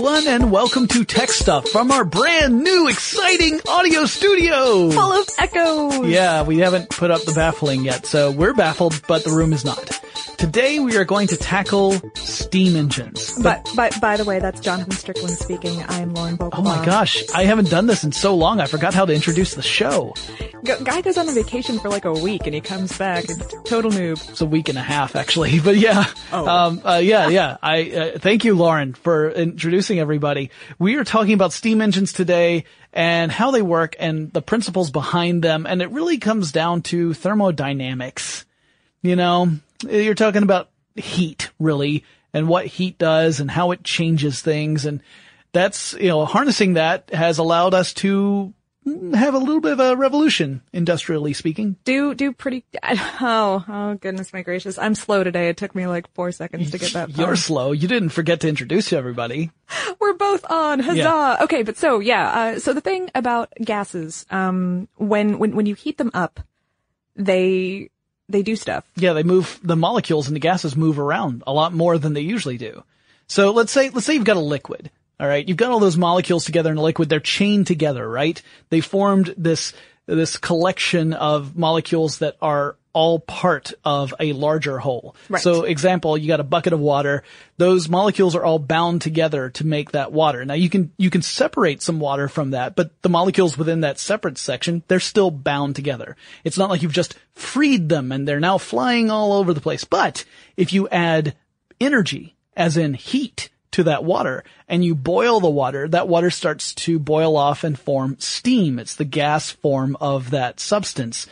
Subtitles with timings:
[0.09, 4.90] Everyone, and welcome to Tech Stuff from our brand new, exciting audio studio.
[4.90, 6.08] Full of echoes.
[6.08, 9.64] Yeah, we haven't put up the baffling yet, so we're baffled, but the room is
[9.64, 10.02] not.
[10.40, 13.38] Today we are going to tackle steam engines.
[13.44, 15.84] But, by, by the way, that's Jonathan Strickland speaking.
[15.90, 16.38] I'm Lauren.
[16.40, 19.53] Oh my gosh, I haven't done this in so long, I forgot how to introduce
[19.53, 20.14] the show.
[20.64, 23.26] G- guy goes on a vacation for like a week and he comes back,
[23.66, 24.30] total noob.
[24.30, 26.06] It's a week and a half, actually, but yeah.
[26.31, 26.47] Oh.
[26.47, 27.58] Um, uh, yeah, yeah.
[27.62, 30.52] I, uh, thank you, Lauren, for introducing everybody.
[30.78, 35.44] We are talking about steam engines today and how they work and the principles behind
[35.44, 38.46] them, and it really comes down to thermodynamics.
[39.02, 39.52] You know,
[39.88, 44.86] you're talking about heat, really, and what heat does and how it changes things.
[44.86, 45.02] And
[45.52, 48.54] that's, you know, harnessing that has allowed us to
[49.14, 51.76] have a little bit of a revolution, industrially speaking.
[51.84, 54.78] Do, do pretty, oh, oh goodness my gracious.
[54.78, 55.50] I'm slow today.
[55.50, 57.10] It took me like four seconds to get that.
[57.18, 57.72] You're slow.
[57.72, 59.52] You didn't forget to introduce everybody.
[60.00, 60.80] We're both on.
[60.80, 60.98] Huzzah.
[60.98, 61.38] Yeah.
[61.42, 61.64] Okay.
[61.64, 62.30] But so, yeah.
[62.30, 66.40] Uh, so the thing about gases, um, when, when, when you heat them up,
[67.16, 67.90] they,
[68.28, 68.86] they do stuff.
[68.96, 72.22] Yeah, they move, the molecules and the gases move around a lot more than they
[72.22, 72.84] usually do.
[73.28, 74.90] So let's say, let's say you've got a liquid.
[75.19, 75.47] All right.
[75.47, 77.09] You've got all those molecules together in a liquid.
[77.09, 78.41] They're chained together, right?
[78.69, 79.74] They formed this,
[80.06, 85.16] this collection of molecules that are all part of a larger whole.
[85.29, 85.41] Right.
[85.41, 87.24] So example, you got a bucket of water.
[87.58, 90.44] Those molecules are all bound together to make that water.
[90.44, 94.00] Now you can, you can separate some water from that, but the molecules within that
[94.00, 96.16] separate section, they're still bound together.
[96.44, 99.84] It's not like you've just freed them and they're now flying all over the place.
[99.84, 100.26] But
[100.58, 101.35] if you add
[101.79, 106.74] energy, as in heat, to that water and you boil the water, that water starts
[106.74, 108.80] to boil off and form steam.
[108.80, 111.28] It's the gas form of that substance.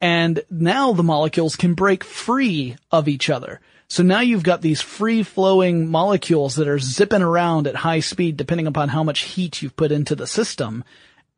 [0.00, 3.60] And now the molecules can break free of each other.
[3.88, 8.36] So now you've got these free flowing molecules that are zipping around at high speed
[8.36, 10.84] depending upon how much heat you've put into the system.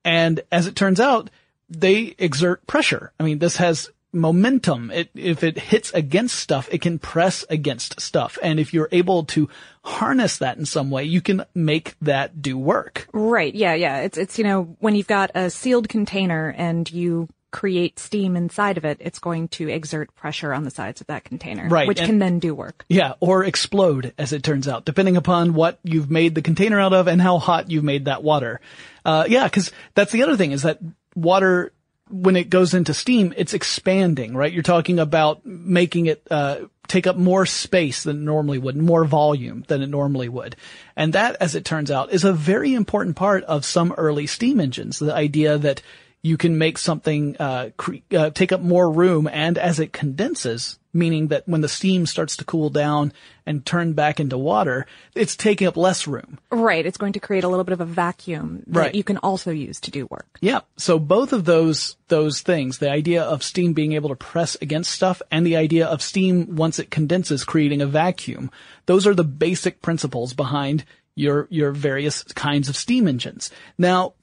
[0.05, 1.31] And as it turns out,
[1.71, 3.13] they exert pressure.
[3.19, 4.91] I mean, this has momentum.
[4.91, 8.39] It, if it hits against stuff, it can press against stuff.
[8.43, 9.49] And if you're able to
[9.85, 13.09] harness that in some way, you can make that do work.
[13.13, 13.55] Right.
[13.55, 13.75] Yeah.
[13.75, 14.01] Yeah.
[14.01, 18.79] It's, it's, you know, when you've got a sealed container and you create steam inside
[18.79, 21.99] of it, it's going to exert pressure on the sides of that container, Right, which
[21.99, 22.85] and- can then do work.
[22.89, 26.95] Yeah, or explode, as it turns out, depending upon what you've made the container out
[26.95, 28.63] of and how hot you've made that water.
[29.05, 30.79] Uh, yeah, cause that's the other thing is that
[31.15, 31.75] water,
[32.13, 34.53] when it goes into steam, it's expanding, right?
[34.53, 39.05] You're talking about making it, uh, take up more space than it normally would, more
[39.05, 40.55] volume than it normally would.
[40.95, 44.61] And that, as it turns out, is a very important part of some early steam
[44.61, 44.99] engines.
[44.99, 45.81] The idea that
[46.21, 50.79] you can make something uh, cre- uh, take up more room and as it condenses
[50.93, 53.13] meaning that when the steam starts to cool down
[53.47, 56.85] and turn back into water it's taking up less room Right.
[56.87, 58.95] It's going to create a little bit of a vacuum that Right.
[58.95, 60.27] you can also use to do work.
[60.41, 64.57] yeah so both of those those things the idea of steam being able to press
[64.61, 68.51] against stuff and the idea of steam once it condenses creating a vacuum
[68.87, 70.85] those are the basic principles behind
[71.15, 74.15] your your various kinds of steam engines now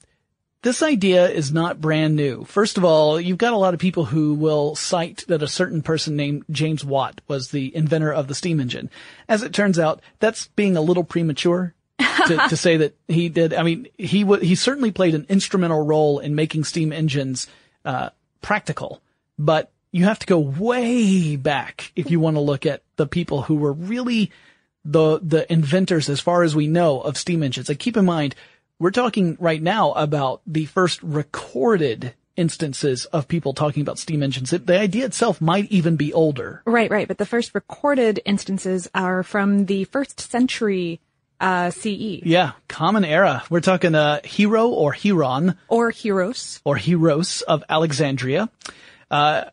[0.62, 2.44] This idea is not brand new.
[2.44, 5.80] First of all, you've got a lot of people who will cite that a certain
[5.80, 8.90] person named James Watt was the inventor of the steam engine.
[9.26, 13.54] As it turns out, that's being a little premature to, to say that he did.
[13.54, 17.46] I mean, he w- he certainly played an instrumental role in making steam engines
[17.86, 18.10] uh,
[18.42, 19.00] practical,
[19.38, 23.42] but you have to go way back if you want to look at the people
[23.42, 24.30] who were really
[24.84, 27.68] the the inventors, as far as we know, of steam engines.
[27.68, 28.34] Like, keep in mind,
[28.80, 34.52] we're talking right now about the first recorded instances of people talking about steam engines.
[34.52, 36.62] It, the idea itself might even be older.
[36.64, 37.06] Right, right.
[37.06, 41.00] But the first recorded instances are from the first century
[41.40, 43.42] uh, CE Yeah, common era.
[43.50, 46.60] We're talking uh, Hero or Heron or Heros.
[46.64, 48.48] or Heros of Alexandria.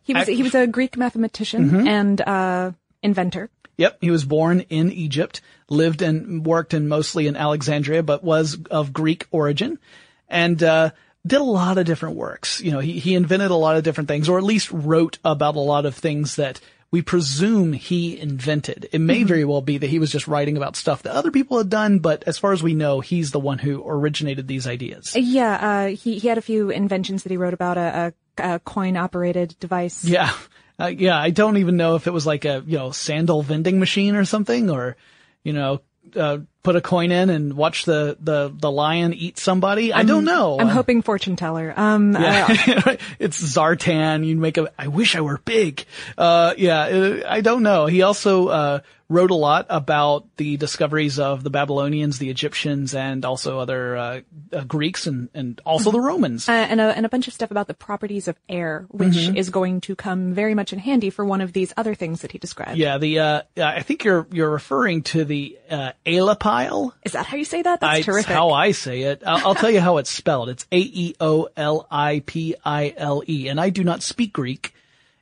[0.04, 2.72] He was I- he was a Greek mathematician and uh,
[3.02, 3.50] inventor.
[3.78, 8.58] Yep, he was born in Egypt, lived and worked in mostly in Alexandria, but was
[8.72, 9.80] of Greek origin,
[10.28, 10.92] and uh,
[11.26, 12.60] did a lot of different works.
[12.62, 15.56] You know, he he invented a lot of different things, or at least wrote about
[15.56, 16.60] a lot of things that
[16.90, 18.88] we presume he invented.
[18.92, 21.58] It may very well be that he was just writing about stuff that other people
[21.58, 25.14] had done, but as far as we know, he's the one who originated these ideas.
[25.16, 28.60] Yeah, uh, he he had a few inventions that he wrote about a, a, a
[28.60, 30.06] coin operated device.
[30.06, 30.34] Yeah.
[30.80, 33.80] Uh, yeah, I don't even know if it was like a, you know, sandal vending
[33.80, 34.96] machine or something or,
[35.44, 35.82] you know,
[36.16, 39.92] uh, put a coin in and watch the, the, the lion eat somebody.
[39.92, 40.60] I don't know.
[40.60, 41.74] I'm Uh, hoping fortune teller.
[41.76, 42.48] Um, Yeah.
[43.20, 44.26] it's Zartan.
[44.26, 45.86] You make a, I wish I were big.
[46.18, 47.88] Uh, yeah, uh, I don't know.
[47.88, 53.24] He also, uh, wrote a lot about the discoveries of the Babylonians, the Egyptians, and
[53.24, 54.22] also other, uh,
[54.52, 56.50] uh Greeks and, and also the Romans.
[56.50, 59.38] uh, and a and a bunch of stuff about the properties of air, which Mm-hmm.
[59.38, 62.34] is going to come very much in handy for one of these other things that
[62.34, 62.78] he described.
[62.78, 66.92] Yeah, the, uh, I think you're, you're referring to the, uh, Aeolipile.
[67.06, 67.80] Is that how you say that?
[67.80, 68.34] That's I, terrific.
[68.34, 69.24] How I say it.
[69.26, 70.50] I'll, I'll tell you how it's spelled.
[70.50, 74.34] It's A E O L I P I L E, and I do not speak
[74.34, 74.74] Greek.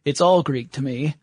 [0.04, 1.16] It's all Greek to me.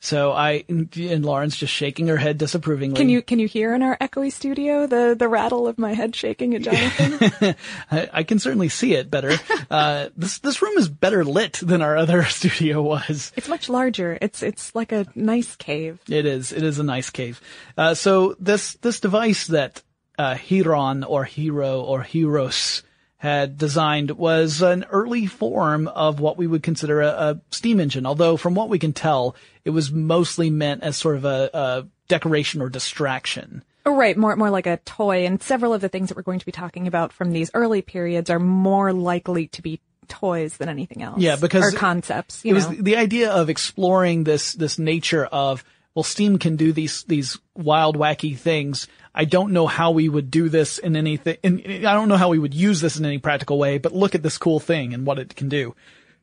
[0.00, 2.96] So I and Lauren's just shaking her head disapprovingly.
[2.96, 6.14] Can you can you hear in our echoey studio the the rattle of my head
[6.14, 7.56] shaking at Jonathan?
[7.90, 9.32] I, I can certainly see it better.
[9.70, 13.32] uh, this this room is better lit than our other studio was.
[13.36, 14.16] it's much larger.
[14.20, 16.00] It's it's like a nice cave.
[16.08, 16.52] It is.
[16.52, 17.40] It is a nice cave.
[17.76, 19.82] Uh, so this this device that
[20.16, 22.82] uh, Heron or Hero or Heros
[23.18, 28.06] had designed was an early form of what we would consider a, a steam engine.
[28.06, 29.34] Although from what we can tell,
[29.68, 33.62] it was mostly meant as sort of a, a decoration or distraction.
[33.84, 35.26] Oh, right, more more like a toy.
[35.26, 37.82] And several of the things that we're going to be talking about from these early
[37.82, 41.20] periods are more likely to be toys than anything else.
[41.20, 42.42] Yeah, because or concepts.
[42.46, 45.62] It You was the idea of exploring this this nature of
[45.94, 48.88] well, steam can do these these wild, wacky things.
[49.14, 51.36] I don't know how we would do this in anything.
[51.42, 53.76] In, I don't know how we would use this in any practical way.
[53.76, 55.74] But look at this cool thing and what it can do.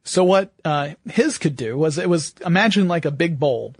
[0.05, 3.75] So what uh, his could do was it was imagine like a big bowl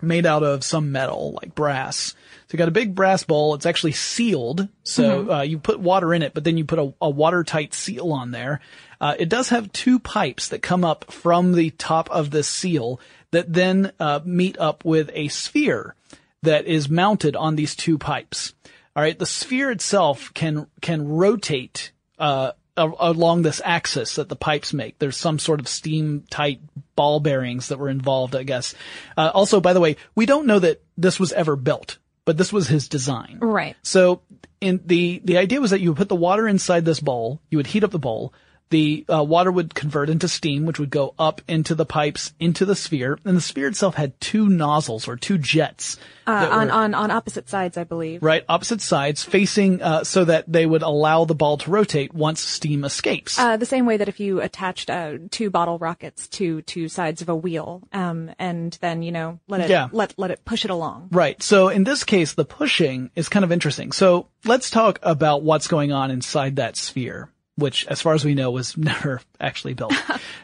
[0.00, 2.14] made out of some metal like brass.
[2.46, 3.54] So you got a big brass bowl.
[3.54, 4.68] It's actually sealed.
[4.82, 8.12] So uh, you put water in it, but then you put a, a watertight seal
[8.12, 8.60] on there.
[9.00, 13.00] Uh, it does have two pipes that come up from the top of this seal
[13.30, 15.94] that then uh, meet up with a sphere
[16.42, 18.54] that is mounted on these two pipes.
[18.96, 24.36] All right, the sphere itself can can rotate uh, a- along this axis that the
[24.36, 24.98] pipes make.
[24.98, 26.60] There's some sort of steam tight
[26.96, 28.74] ball bearings that were involved, I guess.
[29.16, 32.52] Uh, also, by the way, we don't know that this was ever built, but this
[32.52, 33.38] was his design.
[33.40, 33.76] Right.
[33.82, 34.22] So
[34.60, 37.58] in the, the idea was that you would put the water inside this bowl, you
[37.58, 38.34] would heat up the bowl,
[38.70, 42.64] the uh, water would convert into steam, which would go up into the pipes into
[42.64, 45.96] the sphere, and the sphere itself had two nozzles or two jets
[46.26, 48.22] Uh, on, were- on, on opposite sides, I believe.
[48.22, 52.40] right opposite sides, facing uh, so that they would allow the ball to rotate once
[52.40, 53.38] steam escapes.
[53.38, 57.20] Uh, the same way that if you attached uh, two bottle rockets to two sides
[57.22, 59.88] of a wheel, um, and then you know let it Yeah.
[59.92, 61.08] let let it push it along.
[61.10, 61.42] Right.
[61.42, 63.90] So in this case, the pushing is kind of interesting.
[63.92, 67.28] So let's talk about what's going on inside that sphere,
[67.60, 69.94] which as far as we know was never actually built.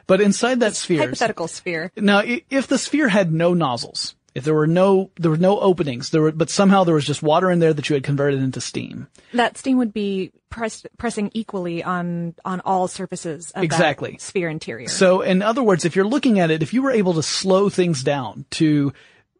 [0.06, 1.90] but inside that sphere, Hypothetical sphere.
[1.96, 6.10] now if the sphere had no nozzles, if there were no, there were no openings,
[6.10, 8.60] there were, but somehow there was just water in there that you had converted into
[8.60, 9.08] steam.
[9.32, 14.18] That steam would be pressed, pressing equally on on all surfaces of Exactly.
[14.18, 14.88] sphere interior.
[14.88, 17.70] So in other words, if you're looking at it, if you were able to slow
[17.70, 18.92] things down to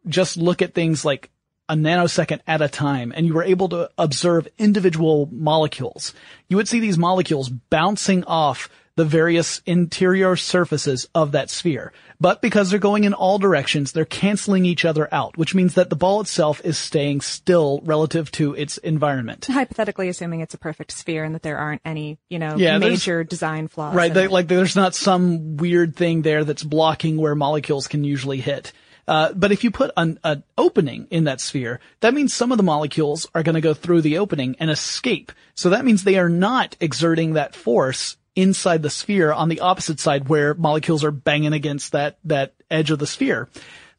[0.07, 1.29] just look at things like
[1.69, 6.13] a nanosecond at a time and you were able to observe individual molecules,
[6.47, 11.93] you would see these molecules bouncing off the various interior surfaces of that sphere.
[12.19, 15.91] But because they're going in all directions, they're canceling each other out, which means that
[15.91, 19.45] the ball itself is staying still relative to its environment.
[19.45, 23.23] hypothetically assuming it's a perfect sphere and that there aren't any, you know, Yeah, major
[23.23, 23.93] design flaws.
[23.93, 28.39] Right, they, like there's not some weird thing there that's blocking where molecules can usually
[28.41, 28.73] hit.
[29.07, 32.57] Uh, but if you put an, an opening in that sphere, that means some of
[32.57, 35.31] the molecules are going to go through the opening and escape.
[35.55, 39.99] So that means they are not exerting that force inside the sphere on the opposite
[39.99, 43.49] side where molecules are banging against that, that edge of the sphere.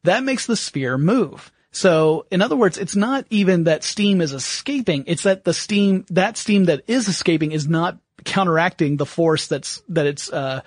[0.05, 1.51] That makes the sphere move.
[1.71, 6.07] So, in other words, it's not even that steam is escaping, it's that the steam,
[6.11, 10.63] that steam that is escaping is not counteracting the force that's, that its, uh,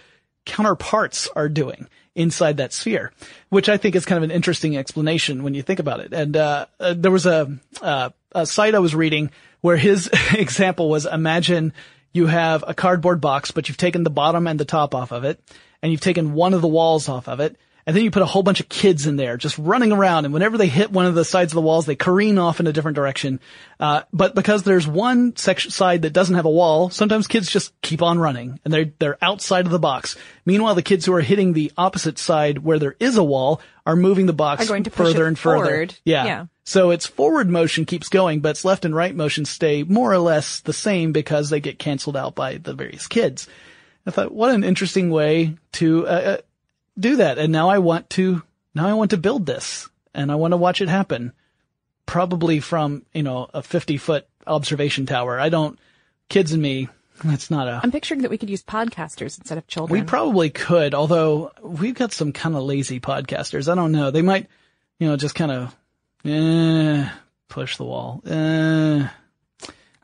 [0.46, 3.12] counterparts are doing inside that sphere,
[3.50, 6.14] which I think is kind of an interesting explanation when you think about it.
[6.14, 9.32] And, uh, uh there was a, uh, a site I was reading
[9.62, 11.74] where his example was imagine
[12.14, 15.24] you have a cardboard box, but you've taken the bottom and the top off of
[15.24, 15.40] it,
[15.82, 18.28] and you've taken one of the walls off of it, and then you put a
[18.28, 21.16] whole bunch of kids in there just running around, and whenever they hit one of
[21.16, 23.40] the sides of the walls, they careen off in a different direction.
[23.80, 27.80] Uh, but because there's one section side that doesn't have a wall, sometimes kids just
[27.82, 30.16] keep on running, and they're they're outside of the box.
[30.46, 33.96] Meanwhile, the kids who are hitting the opposite side where there is a wall are
[33.96, 35.66] moving the box Are going to further and further.
[35.66, 35.96] forward.
[36.06, 36.26] Yeah.
[36.26, 36.46] Yeah.
[36.64, 40.20] So its forward motion keeps going, but its left and right motion stay more or
[40.20, 43.48] less the same because they get canceled out by the various kids.
[44.06, 46.38] I thought, what an interesting way to uh, uh,
[47.02, 47.38] do that.
[47.38, 48.44] And now I want to,
[48.74, 51.34] now I want to build this and I want to watch it happen.
[52.06, 55.40] Probably from, you know, a 50 foot observation tower.
[55.40, 55.80] I don't,
[56.30, 56.90] kids and me,
[57.24, 60.00] that's not a, I'm picturing that we could use podcasters instead of children.
[60.00, 63.72] we probably could, although we've got some kind of lazy podcasters.
[63.72, 64.12] I don't know.
[64.12, 64.48] They might,
[65.00, 65.76] you know, just kind of,
[66.26, 67.10] eh,
[67.48, 68.22] push the wall.
[68.26, 69.08] Eh.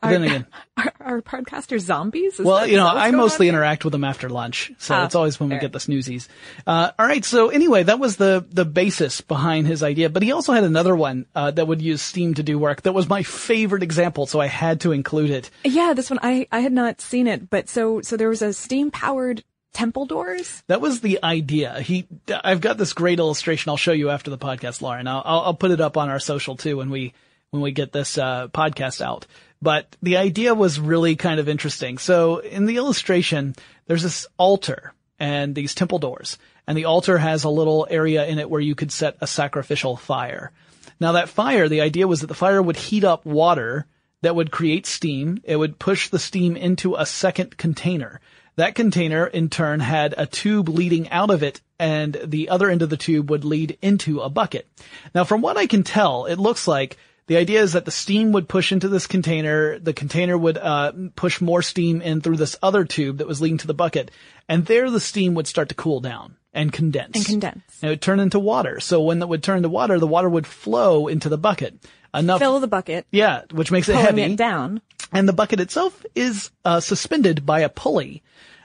[0.00, 2.38] But then again, are, are podcasters zombies?
[2.38, 5.04] Is well, you know, I going on mostly interact with them after lunch, so Ah,
[5.04, 6.28] it's always when we get the snoozies.
[6.66, 7.24] Uh, all right.
[7.24, 10.08] So anyway, that was the the basis behind his idea.
[10.08, 12.82] But he also had another one uh, that would use steam to do work.
[12.82, 15.50] That was my favorite example, so I had to include it.
[15.64, 18.52] Yeah, this one I I had not seen it, but so so there was a
[18.52, 20.62] steam powered temple doors.
[20.68, 21.80] That was the idea.
[21.80, 22.06] He,
[22.42, 23.70] I've got this great illustration.
[23.70, 25.06] I'll show you after the podcast, Lauren.
[25.06, 27.12] I'll, I'll, I'll put it up on our social too when we,
[27.50, 29.26] when we get this, uh, podcast out.
[29.60, 31.98] But the idea was really kind of interesting.
[31.98, 33.54] So in the illustration,
[33.86, 36.38] there's this altar and these temple doors
[36.68, 39.96] and the altar has a little area in it where you could set a sacrificial
[39.96, 40.52] fire.
[41.00, 43.86] Now that fire, the idea was that the fire would heat up water
[44.20, 45.40] that would create steam.
[45.44, 48.20] It would push the steam into a second container.
[48.56, 52.82] That container in turn had a tube leading out of it and the other end
[52.82, 54.68] of the tube would lead into a bucket.
[55.14, 58.32] Now from what I can tell, it looks like the idea is that the steam
[58.32, 62.56] would push into this container, the container would uh, push more steam in through this
[62.62, 64.10] other tube that was leading to the bucket,
[64.48, 67.16] and there the steam would start to cool down and condense.
[67.16, 67.62] And condense.
[67.80, 68.80] And it would turn into water.
[68.80, 71.78] So when that would turn into water, the water would flow into the bucket.
[72.14, 74.80] Enough, Fill the bucket, yeah, which makes it heavy it down.
[75.12, 78.22] and the bucket itself is uh, suspended by a pulley.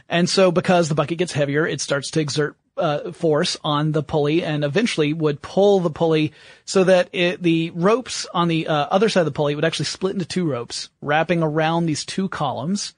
[0.07, 4.03] And so because the bucket gets heavier, it starts to exert uh, force on the
[4.03, 6.33] pulley and eventually would pull the pulley
[6.65, 9.85] so that it, the ropes on the uh, other side of the pulley would actually
[9.85, 12.93] split into two ropes wrapping around these two columns.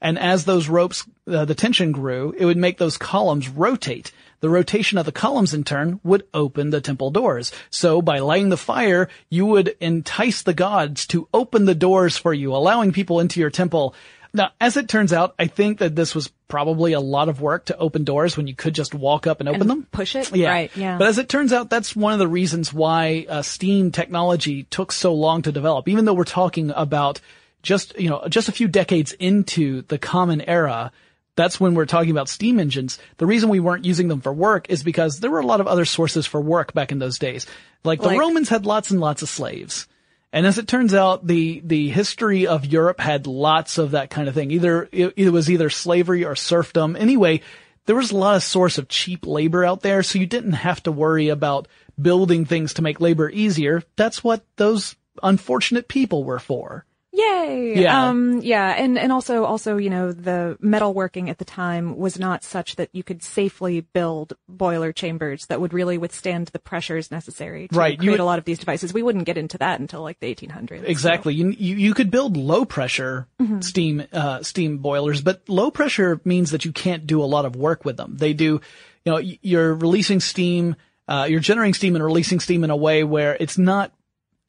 [0.00, 4.12] And as those ropes, uh, the tension grew, it would make those columns rotate.
[4.40, 7.52] The rotation of the columns in turn would open the temple doors.
[7.68, 12.32] So by lighting the fire, you would entice the gods to open the doors for
[12.32, 13.94] you, allowing people into your temple.
[14.32, 17.66] Now, as it turns out, I think that this was probably a lot of work
[17.66, 19.86] to open doors when you could just walk up and open And them.
[19.90, 20.34] push it?
[20.34, 20.50] Yeah.
[20.50, 20.98] Right, yeah.
[20.98, 24.92] But as it turns out, that's one of the reasons why uh, steam technology took
[24.92, 25.88] so long to develop.
[25.88, 27.20] Even though we're talking about
[27.62, 30.92] just, you know, just a few decades into the common era,
[31.36, 32.98] That's when we're talking about steam engines.
[33.16, 35.66] The reason we weren't using them for work is because there were a lot of
[35.66, 37.46] other sources for work back in those days.
[37.84, 39.86] Like the Like- Romans had lots and lots of slaves.
[40.32, 44.28] And as it turns out, the, the history of Europe had lots of that kind
[44.28, 44.50] of thing.
[44.52, 46.94] Either, it, it was either slavery or serfdom.
[46.94, 47.40] Anyway,
[47.86, 50.82] there was a lot of source of cheap labor out there, so you didn't have
[50.84, 51.66] to worry about
[52.00, 53.82] building things to make labor easier.
[53.96, 56.84] That's what those unfortunate people were for.
[57.12, 57.74] Yay!
[57.82, 58.08] Yeah.
[58.08, 62.44] Um, yeah, and, and also, also, you know, the metalworking at the time was not
[62.44, 67.66] such that you could safely build boiler chambers that would really withstand the pressures necessary
[67.66, 68.94] to Right, create would- a lot of these devices.
[68.94, 70.80] We wouldn't get into that until like the 1800s.
[70.82, 71.34] so- Exactly.
[71.34, 73.26] You, you you could build low pressure
[73.60, 77.56] steam uh, steam boilers, but low pressure means that you can't do a lot of
[77.56, 78.16] work with them.
[78.18, 78.60] They do,
[79.04, 80.76] you know, you're releasing steam,
[81.08, 83.92] uh, you're generating steam and releasing steam in a way where it's not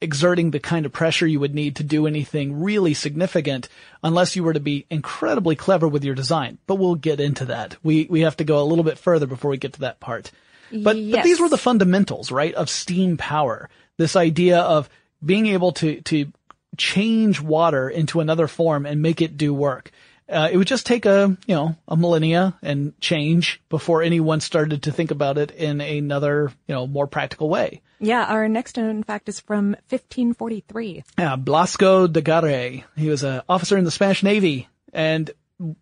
[0.02, 3.68] exerting the kind of pressure you would need to do anything really significant
[4.02, 6.58] unless you were to be incredibly clever with your design.
[6.66, 7.76] But we'll get into that.
[7.82, 10.30] We we have to go a little bit further before we get to that part.
[10.72, 13.68] But, but these were the fundamentals, right, of steam power.
[13.98, 14.88] This idea of
[15.24, 16.32] being able to, to
[16.76, 19.90] change water into another form and make it do work.
[20.28, 24.84] Uh, it would just take a, you know, a millennia and change before anyone started
[24.84, 27.82] to think about it in another, you know, more practical way.
[28.02, 31.04] Yeah, our next known fact is from 1543.
[31.16, 32.84] Uh, Blasco de Garay.
[32.96, 35.30] He was an officer in the Spanish Navy, and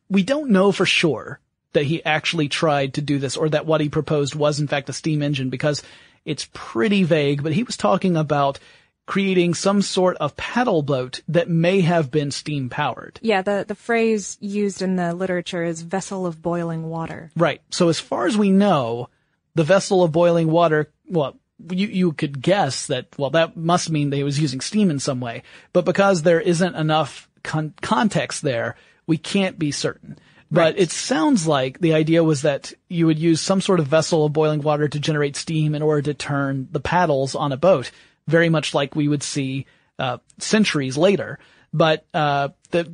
[0.09, 1.41] we don't know for sure
[1.73, 4.89] that he actually tried to do this or that what he proposed was in fact
[4.89, 5.83] a steam engine because
[6.25, 8.59] it's pretty vague, but he was talking about
[9.07, 13.19] creating some sort of paddle boat that may have been steam powered.
[13.23, 17.31] Yeah, the, the phrase used in the literature is vessel of boiling water.
[17.35, 17.63] Right.
[17.71, 19.09] So as far as we know,
[19.55, 21.37] the vessel of boiling water, well,
[21.71, 25.21] you, you could guess that, well, that must mean they was using steam in some
[25.21, 25.43] way.
[25.73, 28.77] But because there isn't enough con- context there,
[29.07, 30.19] we can't be certain.
[30.53, 34.25] But it sounds like the idea was that you would use some sort of vessel
[34.25, 37.93] of boiling water to generate steam in order to turn the paddles on a boat,
[38.27, 39.67] very much like we would see
[40.01, 41.39] uh, centuries later.
[41.73, 42.93] But uh, the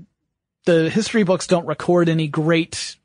[0.67, 2.97] the history books don't record any great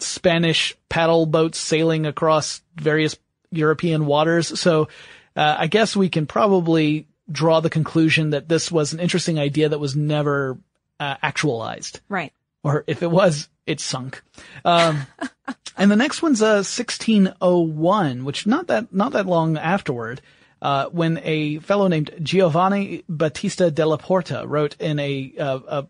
[0.00, 3.16] Spanish paddle boats sailing across various
[3.56, 4.58] European waters.
[4.58, 4.88] So
[5.36, 9.68] uh, I guess we can probably draw the conclusion that this was an interesting idea
[9.68, 10.58] that was never
[11.00, 12.32] uh, actualized Right.
[12.62, 14.22] or if it was, it sunk.
[14.64, 15.06] Um,
[15.76, 20.20] and the next one's uh, 1601, which not that not that long afterward,
[20.60, 25.86] uh, when a fellow named Giovanni Battista della Porta wrote in a, uh, a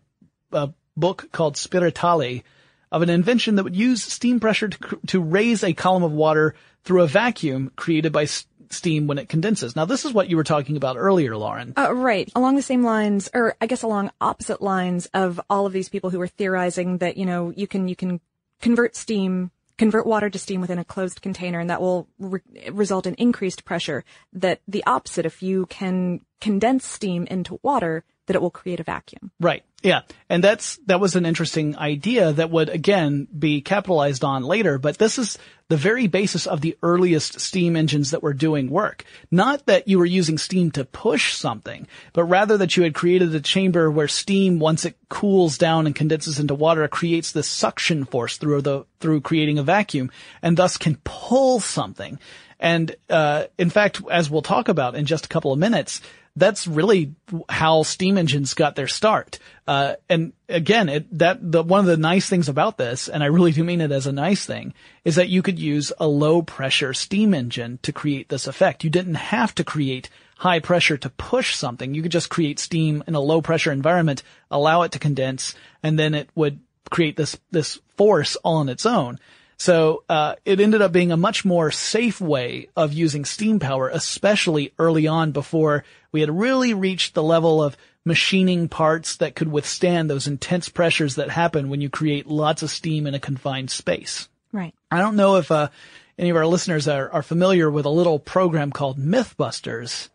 [0.51, 2.43] a book called Spiritali
[2.91, 6.55] of an invention that would use steam pressure to, to raise a column of water
[6.85, 8.25] through a vacuum created by
[8.69, 9.75] steam when it condenses.
[9.75, 11.73] Now, this is what you were talking about earlier, Lauren.
[11.77, 12.31] Uh, right.
[12.35, 16.09] Along the same lines, or I guess along opposite lines of all of these people
[16.09, 18.21] who were theorizing that, you know, you can, you can
[18.61, 22.39] convert steam, convert water to steam within a closed container and that will re-
[22.71, 24.03] result in increased pressure.
[24.33, 28.83] That the opposite, if you can condense steam into water, that it will create a
[28.83, 29.31] vacuum.
[29.39, 29.63] Right.
[29.83, 30.01] Yeah.
[30.29, 34.97] And that's, that was an interesting idea that would again be capitalized on later, but
[34.97, 39.03] this is the very basis of the earliest steam engines that were doing work.
[39.29, 43.33] Not that you were using steam to push something, but rather that you had created
[43.35, 48.05] a chamber where steam, once it cools down and condenses into water, creates this suction
[48.05, 50.11] force through the, through creating a vacuum
[50.41, 52.17] and thus can pull something.
[52.59, 56.01] And, uh, in fact, as we'll talk about in just a couple of minutes,
[56.35, 57.15] that's really
[57.47, 59.39] how steam engines got their start.
[59.67, 63.27] Uh, and again, it, that, the, one of the nice things about this, and I
[63.27, 64.73] really do mean it as a nice thing,
[65.05, 68.83] is that you could use a low pressure steam engine to create this effect.
[68.83, 71.93] You didn't have to create high pressure to push something.
[71.93, 74.21] You could just create steam in a low pressure environment,
[74.51, 78.85] allow it to condense, and then it would create this, this force all on its
[78.85, 79.19] own.
[79.57, 83.89] So uh, it ended up being a much more safe way of using steam power,
[83.89, 89.51] especially early on before we had really reached the level of machining parts that could
[89.51, 93.71] withstand those intense pressures that happen when you create lots of steam in a confined
[93.71, 94.29] space.
[94.51, 94.73] Right.
[94.91, 95.69] I don't know if uh,
[96.17, 100.09] any of our listeners are, are familiar with a little program called Mythbusters.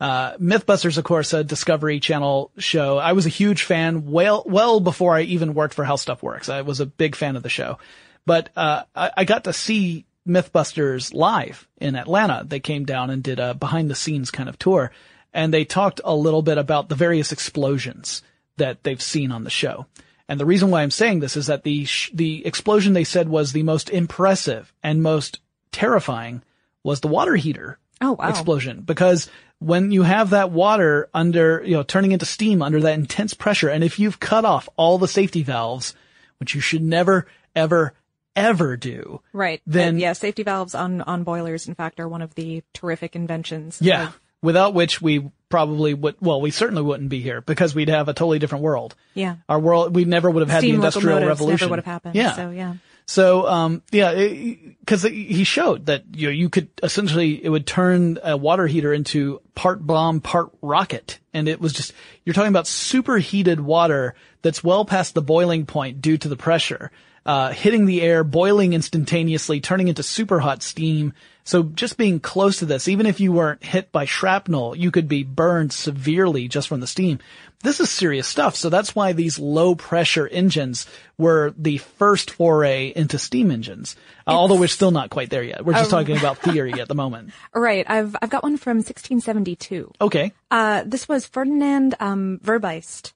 [0.00, 2.98] Uh, Mythbusters, of course, a Discovery Channel show.
[2.98, 6.48] I was a huge fan well, well before I even worked for How Stuff Works.
[6.48, 7.78] I was a big fan of the show,
[8.26, 12.44] but, uh, I, I got to see Mythbusters live in Atlanta.
[12.46, 14.90] They came down and did a behind the scenes kind of tour
[15.34, 18.22] and they talked a little bit about the various explosions
[18.56, 19.86] that they've seen on the show.
[20.28, 23.28] And the reason why I'm saying this is that the, sh- the explosion they said
[23.28, 25.40] was the most impressive and most
[25.72, 26.42] terrifying
[26.82, 28.28] was the water heater Oh, wow.
[28.28, 32.94] explosion because when you have that water under, you know, turning into steam under that
[32.98, 35.94] intense pressure, and if you've cut off all the safety valves,
[36.38, 37.92] which you should never ever,
[38.36, 39.20] ever do.
[39.32, 39.60] Right.
[39.66, 43.14] Then- Uh, yeah, safety valves on on boilers, in fact, are one of the terrific
[43.16, 43.78] inventions.
[43.80, 44.08] Yeah.
[44.08, 48.08] of- Without which we probably would, well, we certainly wouldn't be here because we'd have
[48.10, 48.94] a totally different world.
[49.14, 49.36] yeah.
[49.48, 51.64] Our world, we never would have had Steam the industrial revolution.
[51.64, 52.14] never would have happened.
[52.14, 52.32] Yeah.
[52.34, 52.74] So yeah.
[53.06, 58.18] So, um, yeah, because he showed that you know, you could essentially it would turn
[58.22, 61.92] a water heater into part bomb, part rocket, and it was just
[62.24, 66.90] you're talking about superheated water that's well past the boiling point due to the pressure,
[67.26, 71.14] uh, hitting the air, boiling instantaneously, turning into super hot steam.
[71.44, 75.08] So just being close to this, even if you weren't hit by shrapnel, you could
[75.08, 77.18] be burned severely just from the steam.
[77.62, 78.56] This is serious stuff.
[78.56, 83.96] So that's why these low pressure engines were the first foray into steam engines.
[84.26, 85.64] Uh, although we're still not quite there yet.
[85.64, 87.30] We're just talking about theory at the moment.
[87.54, 87.88] Right.
[87.88, 89.92] I've I've got one from 1672.
[89.98, 90.32] Okay.
[90.50, 93.13] Uh, this was Ferdinand um, Verbiest.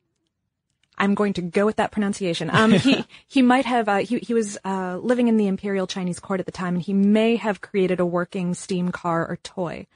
[0.98, 2.50] I'm going to go with that pronunciation.
[2.52, 6.20] Um, he he might have uh, he he was uh, living in the imperial Chinese
[6.20, 9.86] court at the time, and he may have created a working steam car or toy.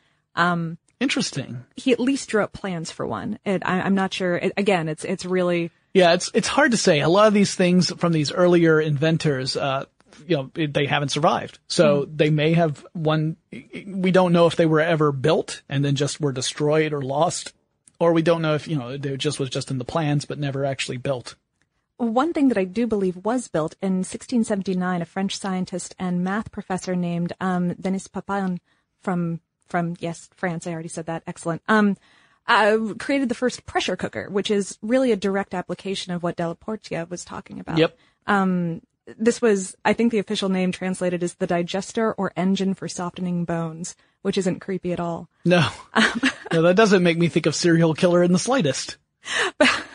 [1.03, 1.65] Interesting.
[1.75, 3.41] He at least drew up plans for one.
[3.45, 4.37] It, I, I'm not sure.
[4.37, 7.01] It, again, it's it's really Yeah, it's it's hard to say.
[7.01, 9.87] A lot of these things from these earlier inventors, uh,
[10.29, 11.59] you know, they haven't survived.
[11.67, 13.37] So they may have one.
[13.85, 17.53] We don't know if they were ever built and then just were destroyed or lost,
[18.03, 20.37] or we don't know if you know they just was just in the plans but
[20.37, 21.37] never actually built.
[21.99, 26.51] One thing that I do believe was built in 1679, a French scientist and math
[26.51, 28.59] professor named um, Denis Papin
[29.01, 30.67] from from yes France.
[30.67, 31.23] I already said that.
[31.29, 31.63] Excellent.
[31.69, 31.97] Um,
[32.49, 36.57] uh, created the first pressure cooker, which is really a direct application of what Della
[36.57, 37.79] Porta was talking about.
[37.79, 37.97] Yep.
[39.07, 43.45] This was, I think, the official name translated as the digester or engine for softening
[43.45, 45.29] bones, which isn't creepy at all.
[45.45, 45.69] No,
[46.53, 48.97] no, that doesn't make me think of serial killer in the slightest.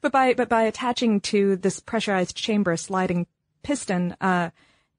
[0.00, 3.26] But by but by attaching to this pressurized chamber a sliding
[3.62, 4.50] piston, uh,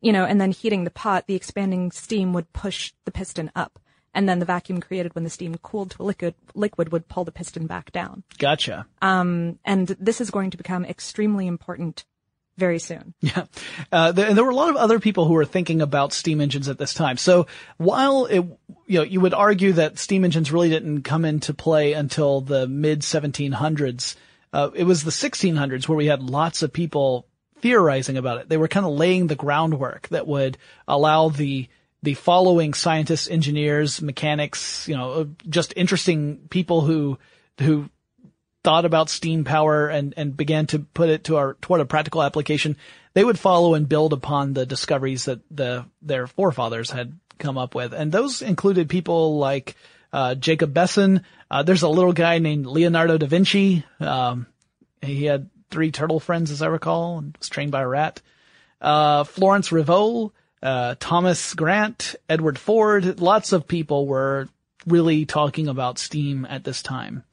[0.02, 3.80] you know, and then heating the pot, the expanding steam would push the piston up,
[4.14, 7.24] and then the vacuum created when the steam cooled to a liquid liquid would pull
[7.24, 8.24] the piston back down.
[8.38, 8.86] Gotcha.
[9.02, 9.58] And
[10.00, 12.06] this is going to become extremely important
[12.60, 13.14] very soon.
[13.22, 13.46] Yeah.
[13.92, 16.42] Uh, there, and there were a lot of other people who were thinking about steam
[16.42, 17.18] engines at this time.
[17.18, 18.46] So while it,
[18.86, 22.68] you know, you would argue that steam engines really didn't come into play until the
[22.68, 24.16] mid 1700s,
[24.54, 27.28] uh, it was the 1600s where we had lots of people
[27.60, 28.50] theorizing about it.
[28.50, 31.68] They were kind of laying the groundwork that would allow the
[32.02, 37.18] the following scientists, engineers, mechanics, you know, uh, just interesting people who
[37.60, 37.90] who
[38.64, 42.24] thought about steam power and, and began to put it to our toward a practical
[42.24, 42.76] application,
[43.14, 47.74] they would follow and build upon the discoveries that the their forefathers had come up
[47.74, 47.94] with.
[47.94, 49.76] And those included people like
[50.12, 51.24] uh, Jacob Besson.
[51.50, 53.84] Uh, there's a little guy named Leonardo da Vinci.
[54.00, 54.48] Um,
[55.02, 58.22] he had three turtle friends, as I recall, and was trained by a rat.
[58.82, 63.20] Uh, Florence Rivault, uh, Thomas Grant, Edward Ford.
[63.20, 64.48] Lots of people were
[64.86, 67.24] really talking about steam at this time.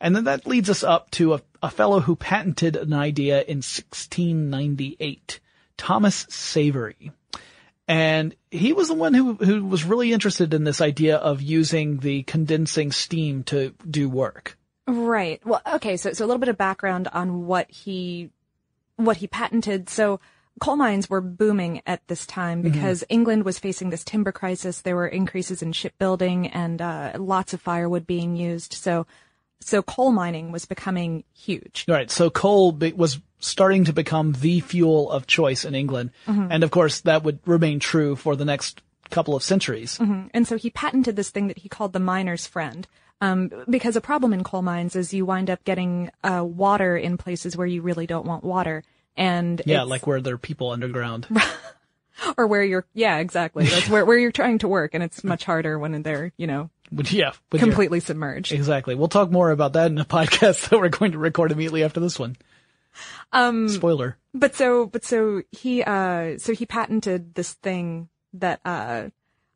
[0.00, 3.58] And then that leads us up to a, a fellow who patented an idea in
[3.58, 5.40] 1698,
[5.76, 7.12] Thomas Savery.
[7.88, 11.98] And he was the one who, who was really interested in this idea of using
[11.98, 14.58] the condensing steam to do work.
[14.88, 15.40] Right.
[15.44, 15.96] Well, okay.
[15.96, 18.30] So, so a little bit of background on what he,
[18.96, 19.88] what he patented.
[19.88, 20.20] So
[20.60, 24.80] coal mines were booming at this time because England was facing this timber crisis.
[24.80, 28.72] There were increases in shipbuilding and, uh, lots of firewood being used.
[28.72, 29.06] So,
[29.60, 31.84] so coal mining was becoming huge.
[31.88, 32.10] Right.
[32.10, 36.10] So coal be- was starting to become the fuel of choice in England.
[36.26, 39.98] And of course that would remain true for the next couple of centuries.
[40.00, 42.86] And so he patented this thing that he called the miner's friend.
[43.20, 47.16] Um, because a problem in coal mines is you wind up getting, uh, water in
[47.16, 48.84] places where you really don't want water.
[49.16, 49.82] And Yeah.
[49.84, 51.26] Like where there are people underground.
[52.36, 53.64] or where you're, yeah, exactly.
[53.66, 56.68] That's where, where you're trying to work and it's much harder when they're, you know,
[56.90, 57.32] yeah.
[57.50, 58.52] completely submerged.
[58.52, 58.94] Exactly.
[58.94, 62.00] We'll talk more about that in a podcast that we're going to record immediately after
[62.00, 62.36] this one.
[63.32, 64.16] Um, spoiler.
[64.32, 69.08] But so, but so he, uh, so he patented this thing that, uh,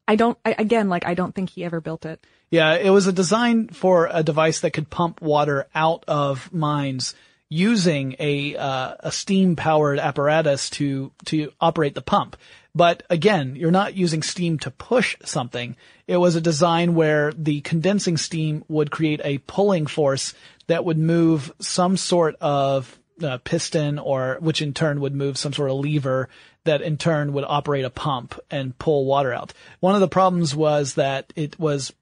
[0.07, 2.25] I don't, I, again, like, I don't think he ever built it.
[2.51, 7.15] Yeah, it was a design for a device that could pump water out of mines
[7.51, 12.37] using a uh, a steam powered apparatus to to operate the pump.
[12.75, 15.77] But again, you're not using steam to push something.
[16.07, 20.35] It was a design where the condensing steam would create a pulling force
[20.69, 25.53] that would move some sort of uh, piston or which in turn would move some
[25.53, 26.29] sort of lever
[26.65, 29.53] that in turn would operate a pump and pull water out.
[29.81, 31.93] One of the problems was that it was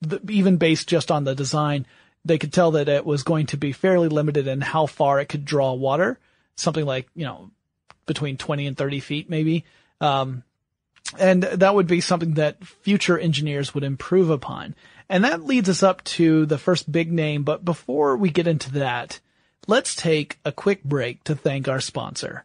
[0.00, 1.86] the, even based just on the design,
[2.24, 5.28] they could tell that it was going to be fairly limited in how far it
[5.28, 6.18] could draw water.
[6.56, 7.50] Something like, you know,
[8.06, 9.64] between 20 and 30 feet, maybe.
[10.02, 10.42] Um,
[11.18, 14.74] and that would be something that future engineers would improve upon.
[15.08, 17.42] And that leads us up to the first big name.
[17.44, 19.20] But before we get into that,
[19.66, 22.44] let's take a quick break to thank our sponsor.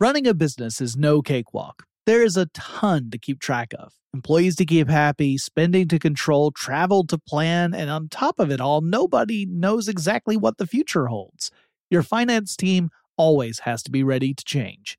[0.00, 1.84] Running a business is no cakewalk.
[2.06, 6.50] There is a ton to keep track of employees to keep happy, spending to control,
[6.50, 11.06] travel to plan, and on top of it all, nobody knows exactly what the future
[11.06, 11.50] holds.
[11.90, 12.88] Your finance team
[13.18, 14.98] always has to be ready to change.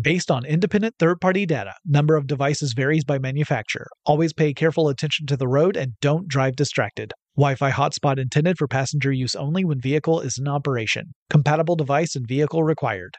[0.00, 3.88] Based on independent third party data, number of devices varies by manufacturer.
[4.06, 7.12] Always pay careful attention to the road and don't drive distracted.
[7.36, 11.12] Wi Fi hotspot intended for passenger use only when vehicle is in operation.
[11.28, 13.18] Compatible device and vehicle required.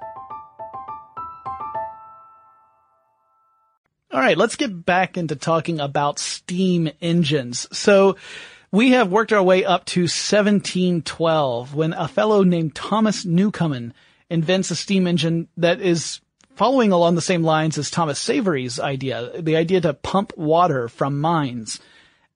[4.13, 7.65] All right, let's get back into talking about steam engines.
[7.71, 8.17] So
[8.69, 13.93] we have worked our way up to 1712 when a fellow named Thomas Newcomen
[14.29, 16.19] invents a steam engine that is
[16.57, 21.21] following along the same lines as Thomas Savery's idea, the idea to pump water from
[21.21, 21.79] mines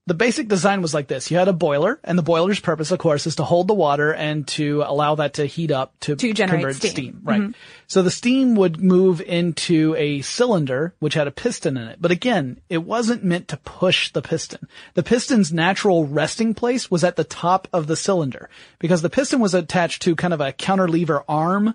[0.07, 1.31] the basic design was like this.
[1.31, 4.13] You had a boiler, and the boiler's purpose, of course, is to hold the water
[4.13, 6.91] and to allow that to heat up to, to generate convert steam.
[6.91, 7.21] steam.
[7.23, 7.41] Right.
[7.41, 7.51] Mm-hmm.
[7.87, 11.97] So the steam would move into a cylinder, which had a piston in it.
[11.99, 14.67] But again, it wasn't meant to push the piston.
[14.93, 19.39] The piston's natural resting place was at the top of the cylinder because the piston
[19.39, 21.73] was attached to kind of a counterlever arm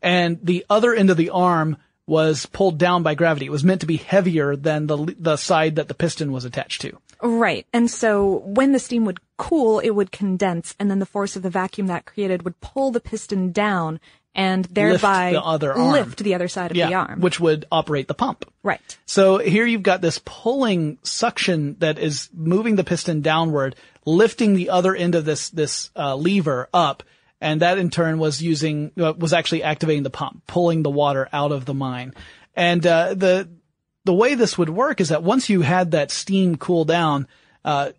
[0.00, 3.46] and the other end of the arm was pulled down by gravity.
[3.46, 6.82] It was meant to be heavier than the the side that the piston was attached
[6.82, 6.98] to.
[7.22, 7.66] Right.
[7.72, 11.42] And so when the steam would cool, it would condense and then the force of
[11.42, 14.00] the vacuum that created would pull the piston down
[14.34, 15.92] and thereby the other arm.
[15.92, 17.20] lift the other side of the arm.
[17.20, 18.50] which would operate the pump.
[18.62, 18.80] right.
[19.04, 24.70] So here you've got this pulling suction that is moving the piston downward, lifting the
[24.70, 27.02] other end of this this uh, lever up,
[27.40, 31.28] and that in turn was using uh, was actually activating the pump, pulling the water
[31.32, 32.14] out of the mine.
[32.54, 33.48] And uh, the
[34.04, 37.28] the way this would work is that once you had that steam cool down,
[37.64, 37.90] uh,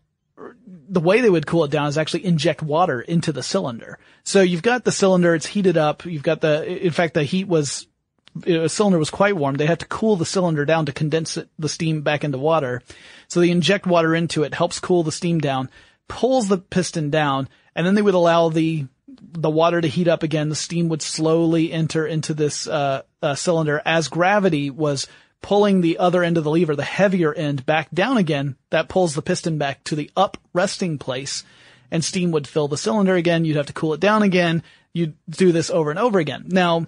[0.89, 3.99] the way they would cool it down is actually inject water into the cylinder.
[4.23, 6.05] So you've got the cylinder, it's heated up.
[6.05, 7.87] You've got the, in fact, the heat was,
[8.35, 9.55] the cylinder was quite warm.
[9.55, 12.81] They had to cool the cylinder down to condense it, the steam back into water.
[13.27, 15.69] So they inject water into it, helps cool the steam down,
[16.07, 20.23] pulls the piston down, and then they would allow the, the water to heat up
[20.23, 20.49] again.
[20.49, 25.07] The steam would slowly enter into this, uh, uh, cylinder as gravity was
[25.43, 29.13] pulling the other end of the lever, the heavier end, back down again, that pulls
[29.13, 31.43] the piston back to the up resting place,
[31.91, 33.45] and steam would fill the cylinder again.
[33.45, 34.63] You'd have to cool it down again.
[34.93, 36.45] You'd do this over and over again.
[36.47, 36.87] Now,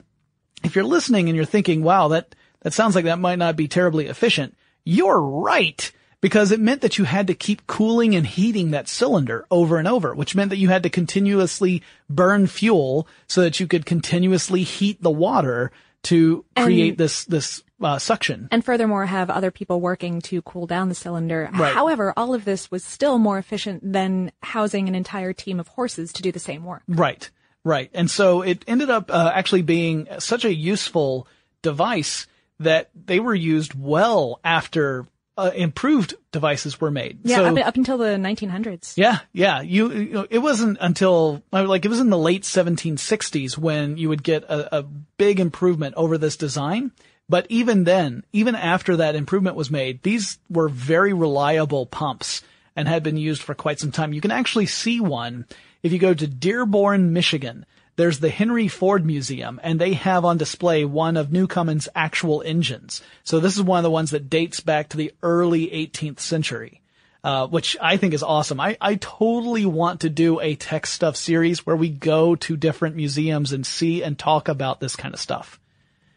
[0.63, 3.67] if you're listening and you're thinking, wow, that, that sounds like that might not be
[3.67, 4.55] terribly efficient.
[4.83, 5.91] You're right.
[6.21, 9.87] Because it meant that you had to keep cooling and heating that cylinder over and
[9.87, 14.63] over, which meant that you had to continuously burn fuel so that you could continuously
[14.63, 15.71] heat the water
[16.05, 18.47] to create And- this, this, uh, suction.
[18.51, 21.49] And furthermore, have other people working to cool down the cylinder.
[21.53, 21.73] Right.
[21.73, 26.13] However, all of this was still more efficient than housing an entire team of horses
[26.13, 26.83] to do the same work.
[26.87, 27.29] Right,
[27.63, 27.89] right.
[27.93, 31.27] And so it ended up uh, actually being such a useful
[31.61, 32.27] device
[32.59, 35.05] that they were used well after
[35.37, 37.19] uh, improved devices were made.
[37.23, 38.93] Yeah, So- up, up until the 1900s.
[38.95, 39.61] yeah, yeah.
[39.61, 43.97] You, you know, it wasn't until uh, like it was in the late 1760s when
[43.97, 44.83] you would get a, a
[45.17, 46.91] big improvement over this design.
[47.27, 52.43] But even then, even after that improvement was made, these were very reliable pumps
[52.75, 54.13] and had been used for quite some time.
[54.13, 55.45] You can actually see one
[55.81, 57.65] if you go to Dearborn, Michigan.
[57.97, 63.01] There's the Henry Ford Museum and they have on display one of Newcomen's actual engines.
[63.23, 66.81] So this is one of the ones that dates back to the early 18th century
[67.25, 68.59] uh, which I think is awesome.
[68.59, 72.95] I, I totally want to do a tech stuff series where we go to different
[72.95, 75.59] museums and see and talk about this kind of stuff.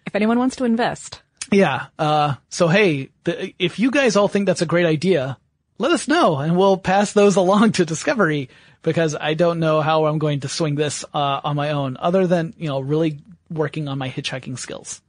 [0.05, 1.23] If anyone wants to invest.
[1.51, 1.87] Yeah.
[1.99, 5.39] Uh, so hey, the, if you guys all think that's a great idea,
[5.79, 8.51] let us know and we'll pass those along to Discovery
[8.83, 12.27] because I don't know how I'm going to swing this, uh, on my own other
[12.27, 15.01] than, you know, really working on my hitchhiking skills.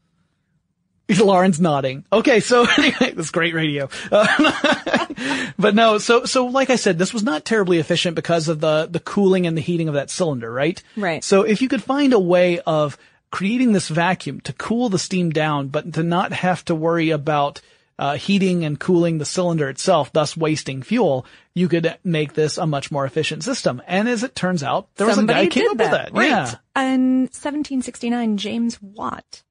[1.20, 2.06] Lauren's nodding.
[2.12, 3.90] Okay, so anyway, that's great radio.
[4.12, 8.60] Uh, but no, so so like I said, this was not terribly efficient because of
[8.60, 10.82] the the cooling and the heating of that cylinder, right?
[10.96, 11.24] Right.
[11.24, 12.98] So if you could find a way of
[13.32, 17.62] creating this vacuum to cool the steam down, but to not have to worry about
[18.00, 22.66] uh, heating and cooling the cylinder itself, thus wasting fuel, you could make this a
[22.66, 23.82] much more efficient system.
[23.86, 25.84] And as it turns out, there was Somebody a guy who came up that.
[25.84, 26.14] with that.
[26.18, 26.30] Right.
[26.30, 26.56] Yeah.
[26.82, 29.44] In 1769, James Watt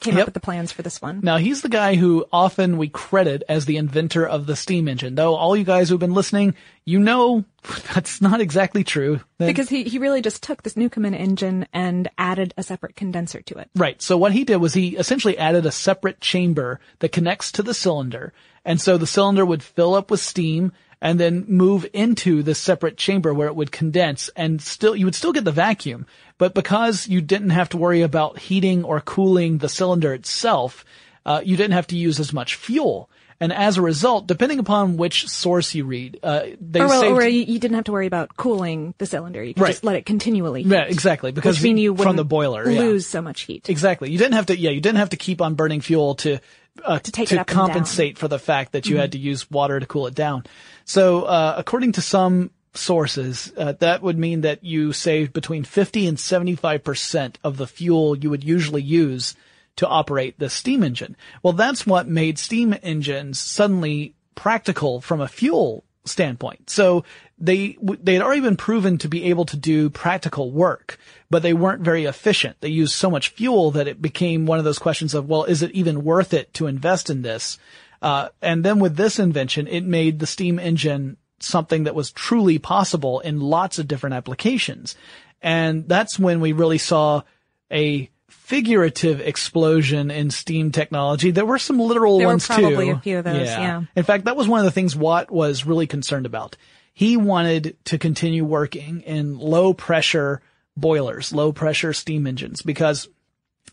[0.00, 0.20] came Yep.
[0.22, 1.20] up with the plans for this one.
[1.22, 5.14] Now he's the guy who often we credit as the inventor of the steam engine.
[5.16, 7.44] Though all you guys who've been listening, you know
[7.94, 9.20] that's not exactly true.
[9.38, 13.42] That- Because he, he really just took this Newcomen engine and added a separate condenser
[13.42, 13.70] to it.
[13.74, 14.00] Right.
[14.00, 17.74] So what he did was he essentially added a separate chamber that connects to the
[17.74, 18.32] cylinder.
[18.64, 22.96] And so the cylinder would fill up with steam and then move into the separate
[22.96, 26.06] chamber where it would condense and still, you would still get the vacuum.
[26.38, 30.84] But because you didn't have to worry about heating or cooling the cylinder itself,
[31.24, 33.10] uh, you didn't have to use as much fuel.
[33.40, 37.12] And as a result, depending upon which source you read, uh, they Or, well, saved-
[37.16, 39.42] or you, you didn't have to worry about cooling the cylinder.
[39.44, 39.70] You could Right.
[39.70, 40.72] just let it continually heat.
[40.72, 42.80] Yeah, exactly, because mean you from the boiler, yeah.
[42.80, 43.68] lose so much heat.
[43.70, 44.10] Exactly.
[44.10, 46.38] You didn't have to, yeah, you didn't have to keep on burning fuel to,
[46.84, 49.86] uh, To take it compensate for the fact that you had to use water to
[49.86, 50.42] cool it down.
[50.84, 56.06] So, uh, according to some sources, uh, that would mean that you saved between 50
[56.06, 59.34] and 75% of the fuel you would usually use
[59.78, 61.16] to operate the steam engine.
[61.42, 66.70] Well, that's what made steam engines suddenly practical from a fuel standpoint.
[66.70, 67.04] So
[67.38, 70.98] they they had already been proven to be able to do practical work,
[71.30, 72.56] but they weren't very efficient.
[72.60, 75.62] They used so much fuel that it became one of those questions of, well, is
[75.62, 77.58] it even worth it to invest in this?
[78.02, 82.58] Uh, and then with this invention, it made the steam engine something that was truly
[82.58, 84.96] possible in lots of different applications.
[85.40, 87.22] And that's when we really saw
[87.70, 91.30] a figurative explosion in steam technology.
[91.30, 92.92] There were some literal There were ones probably too.
[92.92, 93.82] a few of those, yeah.
[93.94, 96.56] In fact, that was one of the things Watt was really concerned about.
[96.94, 100.40] He wanted to continue working in low pressure
[100.76, 103.08] boilers, low pressure steam engines, because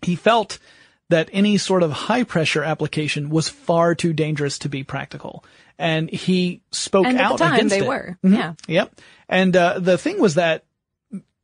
[0.02, 0.60] he felt
[1.10, 5.46] that any sort of high pressure application was far too dangerous to be practical.
[5.78, 7.88] And he spoke And at the time, against they it.
[7.88, 8.18] were.
[8.24, 8.36] Mhm.
[8.36, 8.54] Yeah.
[8.68, 9.02] Yep.
[9.30, 10.65] And uh, the thing was that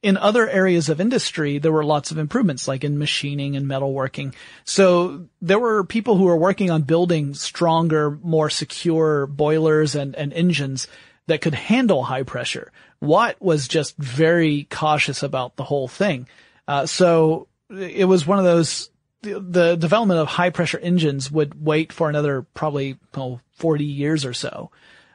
[0.01, 4.33] in other areas of industry, there were lots of improvements, like in machining and metalworking.
[4.63, 10.33] So there were people who were working on building stronger, more secure boilers and, and
[10.33, 10.87] engines
[11.27, 12.71] that could handle high pressure.
[12.99, 16.27] Watt was just very cautious about the whole thing.
[16.67, 18.89] Uh, so it was one of those,
[19.21, 24.25] the, the development of high pressure engines would wait for another probably oh, 40 years
[24.25, 24.71] or so.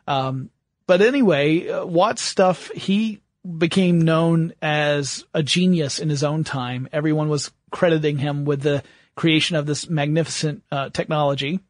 [0.06, 0.50] Um,
[0.86, 3.20] but anyway, uh, Watt's stuff, he
[3.58, 6.88] became known as a genius in his own time.
[6.92, 8.82] Everyone was crediting him with the
[9.14, 11.60] creation of this magnificent uh, technology.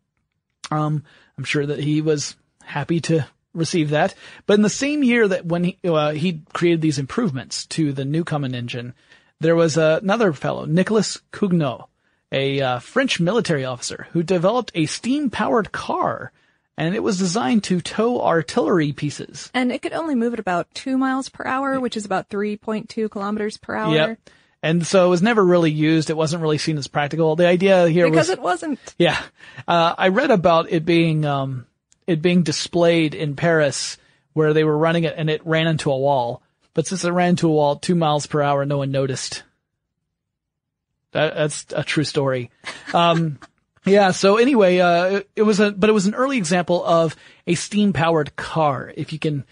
[0.71, 1.05] Um,
[1.39, 4.15] I'm sure that he was happy to receive that.
[4.47, 8.05] But in the same year that when he, uh, he created these improvements to the
[8.05, 8.95] Newcomen engine,
[9.41, 11.87] there was uh, another fellow, Nicolas Cugnot,
[12.33, 16.33] a uh, French military officer who developed a steam-powered car,
[16.77, 19.51] and it was designed to tow artillery pieces.
[19.55, 23.11] And it could only move at about two miles per hour, which is about 3.2
[23.11, 23.95] kilometers per hour.
[23.95, 24.31] Yep.
[24.63, 26.11] And so it was never really used.
[26.11, 27.37] It wasn't really seen as practical.
[27.37, 28.95] The idea here because was, it wasn't.
[28.99, 29.21] yeah,
[29.67, 31.67] uh, I read about it being, um,
[32.07, 33.97] it being displayed in Paris
[34.33, 36.43] where they were running it and it ran into a wall.
[36.75, 39.45] But since it ran into a wall two miles per hour, no one noticed.
[41.13, 42.51] That, that's a true story.
[42.93, 43.39] Um,
[43.87, 44.11] yeah.
[44.11, 47.17] So anyway, uh, it, was a, but it was an early example of
[47.47, 49.45] a steam powered car, if you can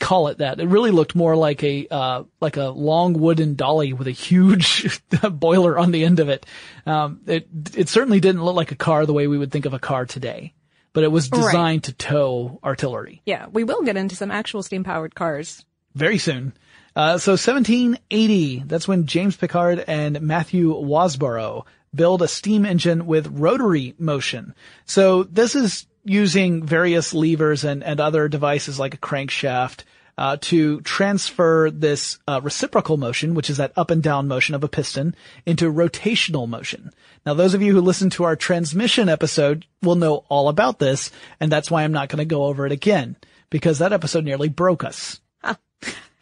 [0.00, 0.58] call it that.
[0.58, 5.00] It really looked more like a, uh, like a long wooden dolly with a huge
[5.32, 6.44] boiler on the end of it.
[6.86, 9.74] Um, it, it certainly didn't look like a car the way we would think of
[9.74, 10.54] a car today,
[10.92, 11.40] but it was Right.
[11.42, 15.64] designed to tow artillery Yeah, we will get into some actual steam powered cars.
[15.94, 16.52] very soon.
[16.96, 21.64] Uh, so 1780, that's when James Pickard and Matthew Wasbrough
[21.94, 24.54] build a steam engine with rotary motion.
[24.86, 29.84] So this is using various levers and, and other devices like a crankshaft
[30.18, 34.62] uh, to transfer this uh, reciprocal motion, which is that up and down motion of
[34.64, 35.14] a piston,
[35.46, 36.90] into rotational motion.
[37.24, 41.10] Now, those of you who listen to our transmission episode will know all about this,
[41.40, 43.16] and that's why I'm not going to go over it again,
[43.48, 45.20] because that episode nearly broke us.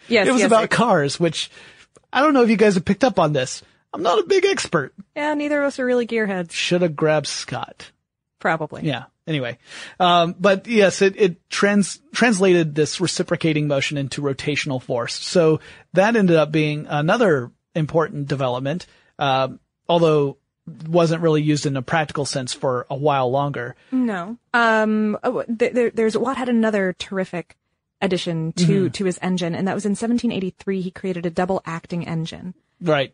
[0.09, 1.51] Yes, It was yes, about I- cars, which
[2.13, 3.63] I don't know if you guys have picked up on this.
[3.93, 4.95] I'm not a big expert.
[5.17, 6.53] yeah, neither of us are really gearheads.
[6.53, 7.91] Should have grabbed Scott.
[8.39, 8.83] Probably.
[8.87, 9.05] Yeah.
[9.27, 9.59] Anyway,
[10.01, 15.15] um, but yes, it, it trans translated this reciprocating motion into rotational force.
[15.15, 15.61] So
[15.93, 18.87] that ended up being another important development,
[19.21, 20.39] um, although
[20.89, 23.77] wasn't really used in a practical sense for a while longer.
[23.93, 24.37] No.
[24.55, 27.57] Um, oh, there, there's Watt had another terrific
[28.01, 28.89] addition to Mm-hmm.
[28.89, 30.81] to his engine, and that was in 1783.
[30.81, 32.55] He created a double acting engine.
[32.81, 33.13] Right.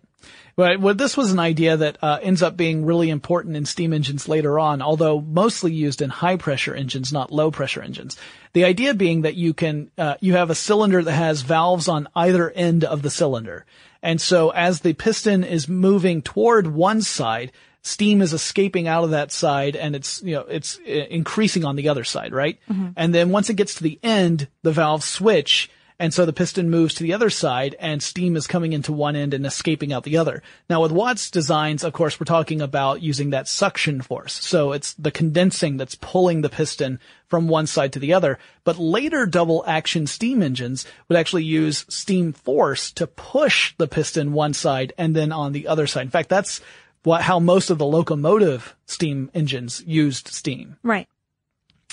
[0.59, 0.81] Right.
[0.81, 4.27] Well, this was an idea that uh, ends up being really important in steam engines
[4.27, 8.17] later on, although mostly used in high pressure engines, not low pressure engines.
[8.55, 12.09] The idea being that you can, uh, you have a cylinder that has valves on
[12.17, 13.67] either end of the cylinder.
[14.03, 17.53] And so as the piston is moving toward one side,
[17.83, 21.77] steam is escaping out of that side and it's, you know, it's uh, increasing on
[21.77, 22.59] the other side, right?
[22.97, 26.69] And then once it gets to the end, the valves switch and so the piston
[26.69, 30.05] moves to the other side and steam is coming into one end and escaping out
[30.05, 30.43] the other.
[30.69, 34.35] Now with Watt's designs, of course, we're talking about using that suction force.
[34.35, 38.39] So it's the condensing that's pulling the piston from one side to the other.
[38.65, 44.33] But later double action steam engines would actually use steam force to push the piston
[44.33, 46.03] one side and then on the other side.
[46.03, 46.61] In fact, that's
[47.05, 50.77] what, how most of the locomotive steam engines used steam.
[50.83, 51.09] Right.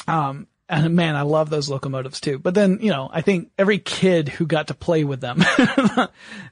[0.07, 0.47] Um,
[0.79, 2.39] and man, I love those locomotives too.
[2.39, 5.43] But then, you know, I think every kid who got to play with them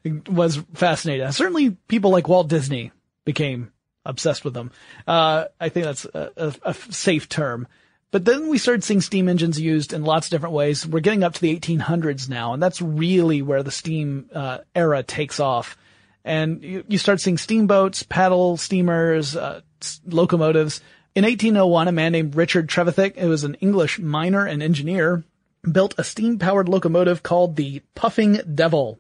[0.28, 1.34] was fascinated.
[1.34, 2.91] Certainly people like Walt Disney
[3.26, 3.72] became
[4.05, 4.72] obsessed with them.
[5.07, 7.67] Uh, I think that's a, a, a safe term.
[8.11, 10.86] But then we started seeing steam engines used in lots of different ways.
[10.86, 15.01] We're getting up to the 1800s now, and that's really where the steam uh, era
[15.01, 15.78] takes off.
[16.26, 20.82] And you, you start seeing steamboats, paddle steamers, uh, s- locomotives.
[21.14, 25.26] In 1801, a man named Richard Trevithick, who was an English miner and engineer,
[25.70, 28.97] built a steam-powered locomotive called the Puffing Devil.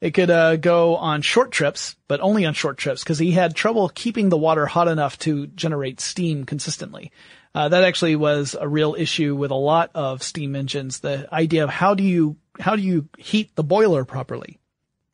[0.00, 3.54] It could uh, go on short trips, but only on short trips because he had
[3.54, 7.12] trouble keeping the water hot enough to generate steam consistently.
[7.54, 11.00] Uh, that actually was a real issue with a lot of steam engines.
[11.00, 14.58] The idea of how do you how do you heat the boiler properly?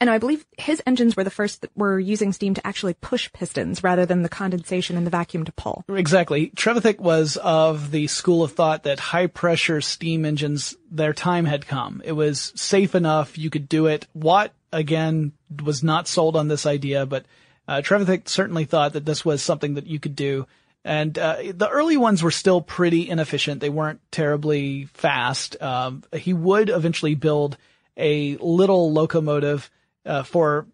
[0.01, 3.33] And I believe his engines were the first that were using steam to actually push
[3.33, 5.85] pistons rather than the condensation and the vacuum to pull.
[5.89, 6.51] Exactly.
[6.51, 11.67] Trevithick was of the school of thought that high pressure steam engines, their time had
[11.67, 12.01] come.
[12.05, 13.37] It was safe enough.
[13.37, 14.07] You could do it.
[14.15, 15.33] Watt, again,
[15.65, 17.27] was not sold on this idea, but
[17.67, 20.47] uh, Trevithick certainly thought that this was something that you could do.
[20.85, 23.61] And uh, the early ones were still pretty inefficient.
[23.61, 25.61] They weren't terribly fast.
[25.61, 27.57] Um, he would eventually build
[27.97, 29.69] a little locomotive
[30.09, 30.67] uh, for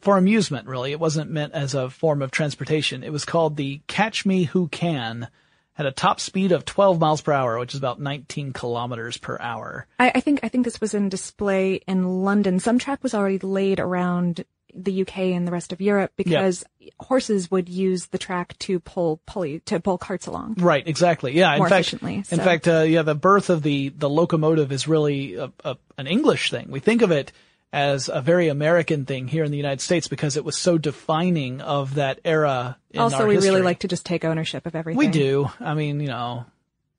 [0.00, 0.92] for amusement, really.
[0.92, 3.04] It wasn't meant as a form of transportation.
[3.04, 5.28] It was called the Catch Me Who Can.
[5.74, 9.38] Had a top speed of 12 miles per hour, which is about 19 kilometers per
[9.40, 9.86] hour.
[9.98, 12.60] I, I think I think this was in display in London.
[12.60, 16.64] Some track was already laid around the UK and the rest of Europe because
[16.98, 20.56] horses would use the track to pull pulley to pull carts along.
[20.58, 21.32] Right, exactly.
[21.32, 24.72] Yeah, in More fact, efficiently, in fact, uh, yeah, the birth of the the locomotive
[24.72, 26.70] is really a, a, an English thing.
[26.70, 27.32] We think of it
[27.72, 31.60] as a very American thing here in the United States because it was so defining
[31.60, 32.78] of that era.
[32.90, 34.98] In also, our we really like to just take ownership of everything.
[34.98, 35.50] We do.
[35.60, 36.46] I mean, you know,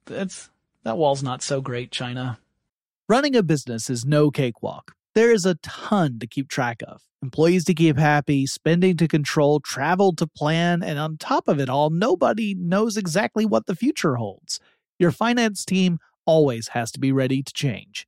[0.07, 0.49] it's
[0.83, 2.39] that wall's not so great, China.
[3.09, 4.95] Running a business is no cakewalk.
[5.13, 9.59] There is a ton to keep track of employees to keep happy, spending to control,
[9.59, 14.15] travel to plan, and on top of it all, nobody knows exactly what the future
[14.15, 14.59] holds.
[14.97, 18.07] Your finance team always has to be ready to change.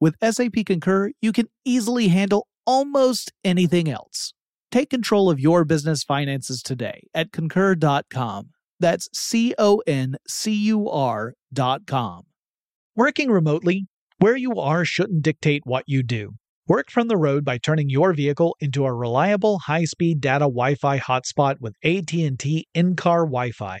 [0.00, 4.32] with SAP Concur, you can easily handle almost anything else.
[4.70, 8.50] Take control of your business finances today at concur.com.
[8.80, 12.24] That's C O N C U R.com.
[12.94, 13.86] Working remotely,
[14.18, 16.32] where you are shouldn't dictate what you do.
[16.66, 21.56] Work from the road by turning your vehicle into a reliable high-speed data Wi-Fi hotspot
[21.60, 23.80] with AT&T in-car Wi-Fi.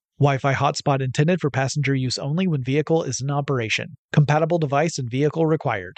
[0.21, 3.97] Wi Fi hotspot intended for passenger use only when vehicle is in operation.
[4.13, 5.97] Compatible device and vehicle required.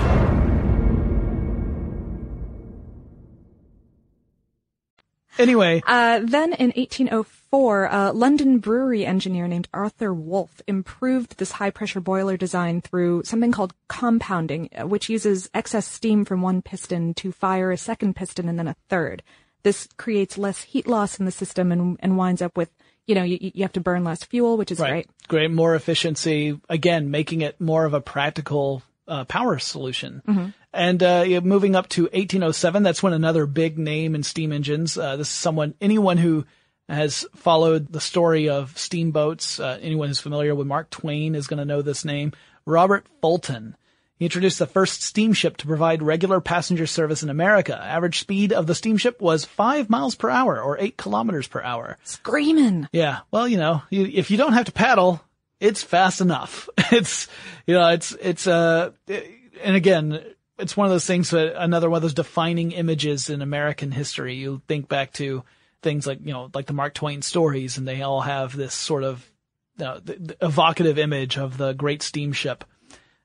[5.39, 11.69] Anyway, Uh, then in 1804, a London brewery engineer named Arthur Woolf improved this high
[11.69, 17.13] pressure boiler design through something called compounding, uh, which uses excess steam from one piston
[17.15, 19.23] to fire a second piston and then a third.
[19.63, 22.69] This creates less heat loss in the system and, and winds up with,
[23.05, 25.07] you know, you, you have to burn less fuel, which is great.
[25.27, 26.59] Great, more efficiency.
[26.67, 30.55] Again, making it more of a practical uh, power solution.
[30.73, 34.97] And uh, moving up to 1807, that's when another big name in steam engines.
[34.97, 36.45] Uh, this is someone, anyone who
[36.87, 41.59] has followed the story of steamboats, uh, anyone who's familiar with Mark Twain is going
[41.59, 42.33] to know this name.
[42.65, 43.75] Robert Fulton.
[44.15, 47.75] He introduced the first steamship to provide regular passenger service in America.
[47.75, 51.97] Average speed of the steamship was five miles per hour or eight kilometers per hour.
[52.03, 52.87] Screaming.
[52.91, 53.21] Yeah.
[53.31, 55.21] Well, you know, you, if you don't have to paddle,
[55.59, 56.69] it's fast enough.
[56.93, 57.29] It's,
[57.65, 60.21] you know, it's, it's, uh, and again,
[60.61, 64.35] it's one of those things that another one of those defining images in American history.
[64.35, 65.43] You think back to
[65.81, 69.03] things like, you know, like the Mark Twain stories and they all have this sort
[69.03, 69.29] of
[69.77, 72.63] you know, the, the evocative image of the great steamship.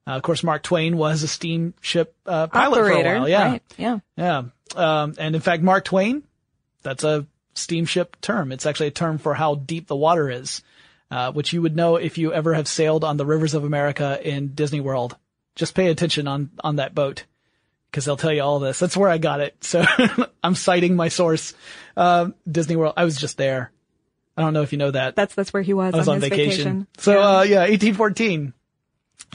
[0.07, 3.03] Uh, of course, Mark Twain was a steamship uh, pilot Operator.
[3.03, 3.29] for a while.
[3.29, 3.51] Yeah.
[3.51, 3.63] Right.
[3.77, 3.99] Yeah.
[4.17, 4.43] Yeah.
[4.75, 6.23] Um, and in fact, Mark Twain,
[6.83, 8.53] that's a steamship term.
[8.53, 10.63] It's actually a term for how deep the water is,
[11.11, 14.19] uh, which you would know if you ever have sailed on the rivers of America
[14.23, 15.17] in Disney World.
[15.57, 17.25] Just pay attention on, on that boat
[17.91, 18.79] because they'll tell you all this.
[18.79, 19.57] That's where I got it.
[19.65, 19.85] So
[20.45, 21.55] I'm citing my source.
[21.97, 22.95] Um, Disney World.
[22.97, 23.73] I was just there.
[24.37, 25.17] I don't know if you know that.
[25.17, 26.87] That's, that's where he was, I was on, his vacation.
[26.99, 27.19] So, Yeah.
[27.39, 28.53] uh, yeah, 1814.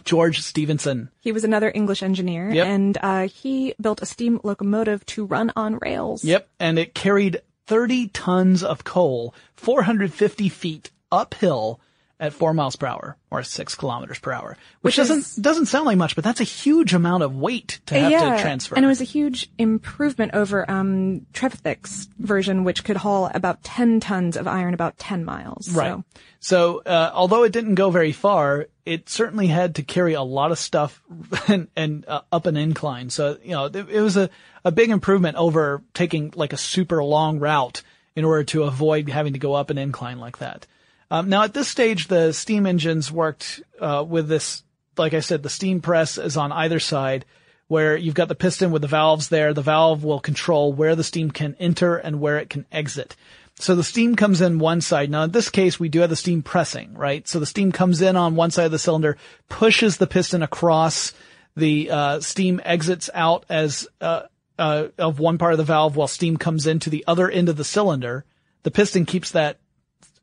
[0.03, 1.09] George Stephenson.
[1.19, 2.67] He was another English engineer, Yep.
[2.67, 6.23] and uh, he built a steam locomotive to run on rails.
[6.23, 6.47] Yep.
[6.59, 11.79] And it carried 30 tons of coal, 450 feet uphill
[12.21, 15.87] at four miles per hour or six kilometers per hour, which, Which doesn't, doesn't sound
[15.87, 18.75] like much, but that's a huge amount of weight to have yeah, to transfer.
[18.75, 23.99] and it was a huge improvement over um, Trevithick's version, which could haul about 10
[24.01, 25.69] tons of iron about 10 miles.
[25.71, 25.89] Right.
[25.89, 26.03] So,
[26.39, 30.51] So, uh, although it didn't go very far, it certainly had to carry a lot
[30.51, 31.01] of stuff
[31.47, 33.09] and, and uh, up an incline.
[33.09, 34.29] So, you know, it, it was a,
[34.63, 37.81] a big improvement over taking like a super long route
[38.15, 40.67] in order to avoid having to go up an incline like that.
[41.11, 44.63] Um, now at this stage, the steam engines worked, uh, with this,
[44.97, 47.25] like I said, the steam press is on either side
[47.67, 49.53] where you've got the piston with the valves there.
[49.53, 53.17] The valve will control where the steam can enter and where it can exit.
[53.55, 55.09] So the steam comes in one side.
[55.09, 57.27] Now in this case, we do have the steam pressing, right?
[57.27, 59.17] So the steam comes in on one side of the cylinder,
[59.49, 61.13] pushes the piston across,
[61.55, 64.23] the uh, steam exits out as uh,
[64.57, 67.57] uh, of one part of the valve while steam comes into the other end of
[67.57, 68.23] the cylinder.
[68.63, 69.57] The piston keeps that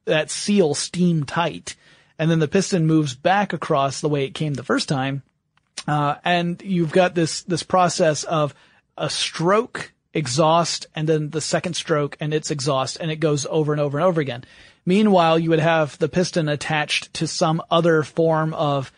[0.09, 1.76] that seal steam tight,
[2.18, 5.22] and then the piston moves back across the way it came the first time,
[5.86, 8.54] uh, and you've got this this process of
[8.96, 13.72] a stroke, exhaust, and then the second stroke and its exhaust, and it goes over
[13.72, 14.44] and over and over again.
[14.84, 18.90] Meanwhile, you would have the piston attached to some other form of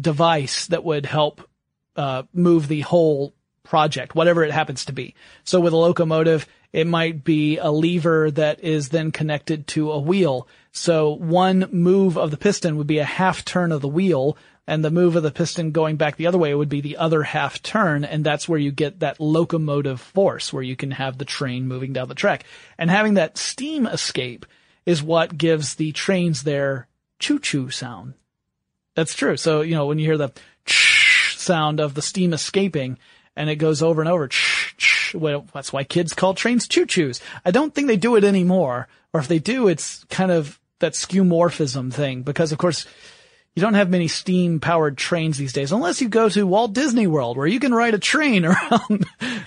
[0.00, 1.48] device that would help
[1.96, 3.34] uh, move the whole
[3.70, 5.14] project, whatever it happens to be.
[5.44, 10.00] So with a locomotive, it might be a lever that is then connected to a
[10.00, 10.48] wheel.
[10.72, 14.84] So one move of the piston would be a half turn of the wheel and
[14.84, 17.62] the move of the piston going back the other way would be the other half
[17.62, 18.04] turn.
[18.04, 21.92] And that's where you get that locomotive force where you can have the train moving
[21.92, 22.44] down the track
[22.76, 24.46] and having that steam escape
[24.84, 26.88] is what gives the trains their
[27.20, 28.14] choo choo sound.
[28.96, 29.36] That's true.
[29.36, 30.32] So, you know, when you hear the
[30.66, 32.98] sound of the steam escaping
[33.36, 34.28] and it goes over and over,
[35.14, 37.20] well, that's why kids call trains choo-choos.
[37.44, 38.88] I don't think they do it anymore.
[39.12, 42.86] Or if they do, it's kind of that skeuomorphism thing because of course
[43.56, 47.08] you don't have many steam powered trains these days unless you go to Walt Disney
[47.08, 49.06] World where you can ride a train around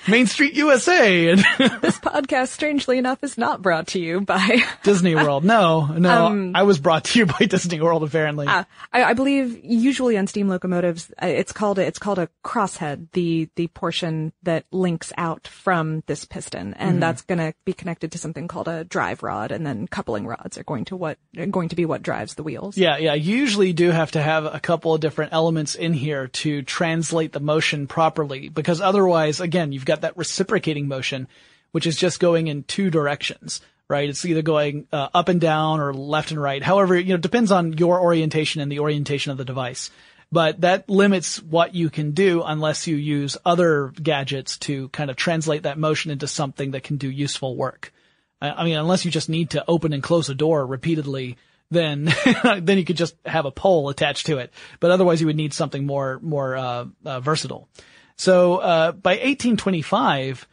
[0.10, 1.36] Main Street USA.
[1.58, 5.46] this podcast, strangely enough, is not brought to you by Disney World.
[5.46, 8.46] No, no, um, I was brought to you by Disney World apparently.
[8.46, 12.28] Uh, I, I, believe usually on steam locomotives, uh, it's called a, it's called a
[12.44, 16.74] crosshead, the, the portion that links out from this piston.
[16.74, 17.00] And mm-hmm.
[17.00, 20.58] that's going to be connected to something called a drive rod and then coupling rods
[20.58, 21.18] are going to what,
[21.52, 22.78] going to be what drives the wheels.
[22.78, 23.14] Yeah, yeah.
[23.14, 27.40] Usually do have to have a couple of different elements in here to translate the
[27.40, 31.28] motion properly because otherwise, again, you've got that reciprocating motion,
[31.72, 34.10] which is just going in two directions, right?
[34.10, 36.62] It's either going uh, up and down or left and right.
[36.62, 39.90] However, you know, depends on your orientation and the orientation of the device.
[40.32, 45.16] But that limits what you can do unless you use other gadgets to kind of
[45.16, 47.94] translate that motion into something that can do useful work.
[48.42, 51.38] I mean, unless you just need to open and close a door repeatedly
[51.74, 52.06] then
[52.62, 54.54] then you could just have a pole attached to it.
[54.80, 57.68] But otherwise, you would need something more more uh, uh, versatile.
[58.16, 60.48] So uh, by 1825,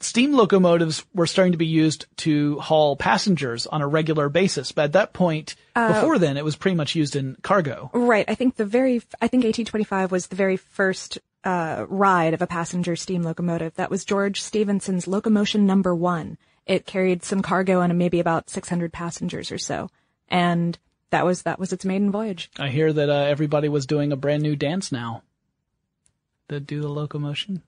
[0.00, 4.72] steam locomotives were starting to be used to haul passengers on a regular basis.
[4.72, 7.90] But at that point, uh, before then, it was pretty much used in cargo.
[7.92, 8.26] Right.
[8.28, 12.46] I think the very I think 1825 was the very first uh, ride of a
[12.46, 13.74] passenger steam locomotive.
[13.74, 16.38] That was George Stephenson's locomotion number one.
[16.66, 19.88] It carried some cargo and maybe about 600 passengers or so
[20.28, 20.78] and
[21.10, 22.50] that was that was its maiden voyage.
[22.58, 25.22] I hear that uh, everybody was doing a brand new dance now.
[26.48, 27.62] To do the locomotion.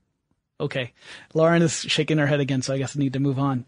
[0.60, 0.92] Okay.
[1.34, 3.64] Lauren is shaking her head again, so I guess I need to move on.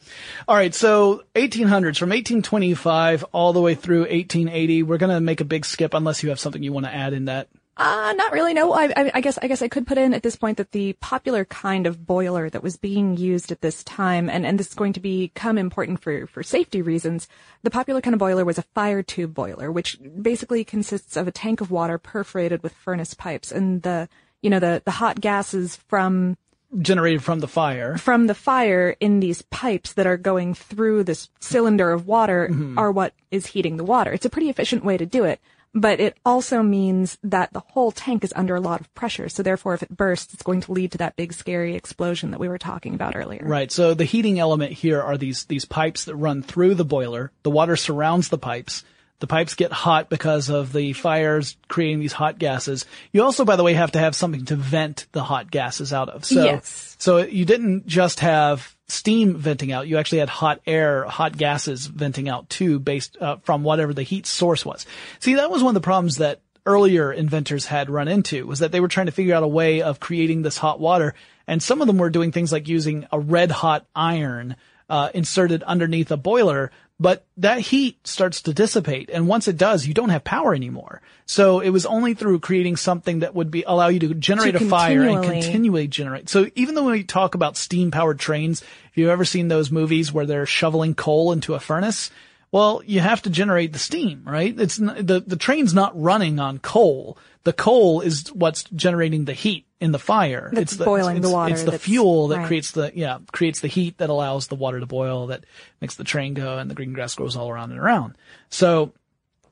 [0.49, 0.75] All right.
[0.75, 4.83] So 1800s from 1825 all the way through 1880.
[4.83, 7.27] We're to make a big skip unless you have something you want to add in
[7.27, 7.49] that.
[7.81, 8.53] Uh, not really.
[8.53, 10.73] No, I, I, I, guess I guess I could put in at this point that
[10.73, 14.69] the popular kind of boiler that was being used at this time, and, and this
[14.69, 17.27] is going to become important for for safety reasons.
[17.63, 21.33] The popular kind of boiler was a fire tube boiler, which basically consists of a
[21.33, 24.11] tank of water perforated with furnace pipes, and the
[24.43, 26.37] you know the the hot gases from
[26.83, 31.31] generated from the fire from the fire in these pipes that are going through this
[31.41, 32.79] cylinder of water mm-hmm.
[32.79, 34.13] are what is heating the water.
[34.13, 35.41] It's a pretty efficient way to do it
[35.73, 39.29] but it also means that the whole tank is under a lot of pressure.
[39.29, 42.41] So therefore, if it bursts, it's going to lead to that big scary explosion that
[42.41, 43.43] we were talking about earlier.
[43.45, 43.71] Right.
[43.71, 47.31] So the heating element here are these, these pipes that run through the boiler.
[47.45, 48.85] The water surrounds the pipes.
[49.21, 52.87] The pipes get hot because of the fires creating these hot gases.
[53.13, 56.09] You also, by the way, have to have something to vent the hot gases out
[56.09, 56.25] of.
[56.25, 56.97] So, yes.
[56.99, 59.89] so you didn't just have steam venting out.
[59.89, 64.03] You actually had hot air, hot gases venting out too, based uh, from whatever the
[64.03, 64.87] heat source was.
[65.19, 68.73] See, that was one of the problems that earlier inventors had run into was that
[68.73, 71.15] they were trying to figure out a way of creating this hot water.
[71.47, 74.57] And some of them were doing things like using a red hot iron
[74.89, 76.71] uh, inserted underneath a boiler
[77.01, 79.09] but that heat starts to dissipate.
[79.11, 81.01] And once it does, you don't have power anymore.
[81.25, 84.65] So it was only through creating something that would be allow you to generate to
[84.65, 86.29] a fire and continually generate.
[86.29, 90.13] So even though we talk about steam powered trains, if you've ever seen those movies
[90.13, 92.11] where they're shoveling coal into a furnace,
[92.53, 94.59] well, you have to generate the steam, right?
[94.59, 97.17] It's the the train's not running on coal.
[97.45, 100.51] The coal is what's generating the heat in the fire.
[100.53, 101.55] That's it's the, boiling it's, the water.
[101.55, 102.47] It's the fuel that right.
[102.47, 105.45] creates the yeah creates the heat that allows the water to boil that
[105.81, 108.17] makes the train go and the green grass grows all around and around.
[108.51, 108.93] So,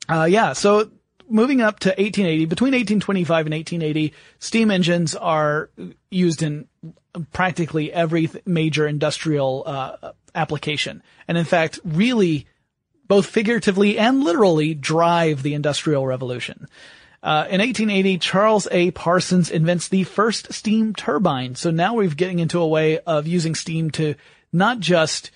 [0.08, 0.52] uh, yeah.
[0.52, 0.90] So
[1.28, 5.70] moving up to 1880, between 1825 and 1880, steam engines are
[6.10, 6.66] used in
[7.32, 11.02] practically every th- major industrial uh, application.
[11.26, 12.46] And in fact, really,
[13.06, 16.68] both figuratively and literally drive the industrial revolution.
[17.22, 18.90] Uh, in 1880, Charles A.
[18.92, 21.56] Parsons invents the first steam turbine.
[21.56, 24.14] So now we're getting into a way of using steam to
[24.52, 25.30] not just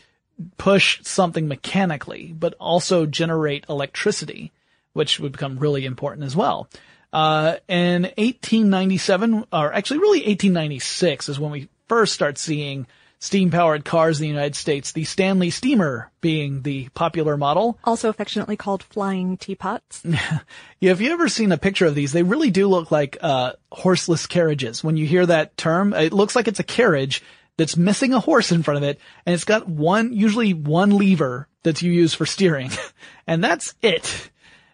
[0.57, 4.53] push something mechanically, but also generate electricity,
[4.93, 6.68] which would become really important as well.
[7.12, 12.87] Uh, in 1897, or actually really 1896 is when we first start seeing
[13.23, 17.79] steam powered cars in the United States, the Stanley Steamer being the popular model.
[17.85, 20.03] Also affectionately called flying teapots.
[20.81, 23.53] yeah, if you ever seen a picture of these, they really do look like, uh,
[23.70, 24.83] horseless carriages.
[24.83, 27.23] When you hear that term, it looks like it's a carriage
[27.57, 31.47] that's missing a horse in front of it, and it's got one, usually one lever
[31.62, 32.70] that you use for steering.
[33.29, 34.31] and that's it.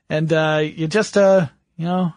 [0.09, 2.15] And, uh, you just, uh, you know,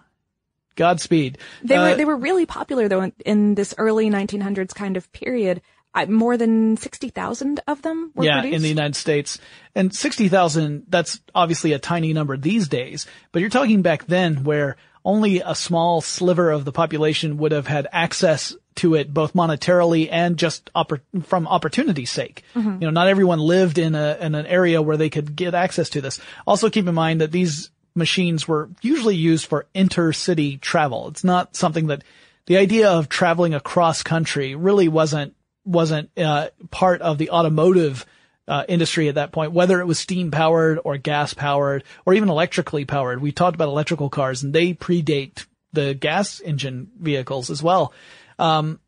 [0.78, 1.38] Godspeed.
[1.64, 5.12] They Uh, were they were really popular though in, in this early 1900s kind of
[5.12, 5.62] period.
[5.94, 8.56] I, more than 60,000 of them were yeah, produced.
[8.56, 9.40] in the United States.
[9.76, 14.78] And 60,000, that's obviously a tiny number these days, but you're talking back then where
[15.04, 20.08] only a small sliver of the population would have had access to it both monetarily
[20.10, 22.44] and just oppor- from opportunity's sake.
[22.56, 22.80] Mhm.
[22.80, 25.90] You know, not everyone lived in a, in an area where they could get access
[25.90, 26.22] to this.
[26.48, 31.10] Also keep in mind that these machines were usually used for intercity travel.
[31.10, 32.04] It's not something that
[32.46, 35.36] the idea of traveling across country really wasn't
[35.66, 38.06] wasn't uh, part of the automotive
[38.48, 42.30] uh, industry at that point, whether it was steam powered or gas powered or even
[42.30, 43.22] electrically powered.
[43.22, 47.94] We talked about electrical cars and they predate the gas engine vehicles as well.
[48.40, 48.80] Um,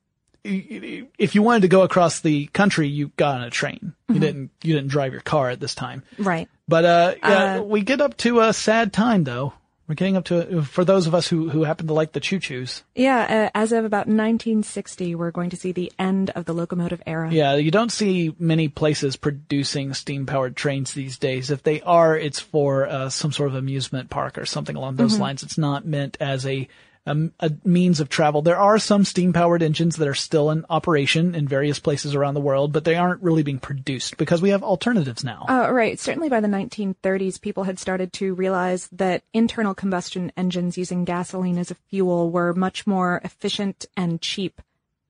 [0.44, 3.94] if you wanted to go across the country, you got on a train.
[4.10, 4.20] You Mhm.
[4.20, 6.04] didn't, you didn't drive your car at this time.
[6.18, 6.50] Right.
[6.68, 9.54] But, uh, yeah, Uh, we get up to a sad time though.
[9.88, 12.84] We're getting up to, for those of us who, who happen to like the choo-choos.
[12.96, 17.02] Yeah, uh, as of about 1960, we're going to see the end of the locomotive
[17.06, 17.30] era.
[17.34, 21.52] Yeah, you don't see many places producing steam-powered trains these days.
[21.52, 25.18] If they are, it's for uh, some sort of amusement park or something along those
[25.18, 25.20] Mhm.
[25.20, 25.44] lines.
[25.44, 26.68] It's not meant as a,
[27.06, 28.42] um, a means of travel.
[28.42, 32.40] There are some steam-powered engines that are still in operation in various places around the
[32.42, 35.46] world, but they aren't really being produced because we have alternatives now.
[35.50, 36.00] Uh, right.
[36.00, 41.58] Certainly by the 1930s, people had started to realize that internal combustion engines using gasoline
[41.58, 44.62] as a fuel were much more efficient and cheap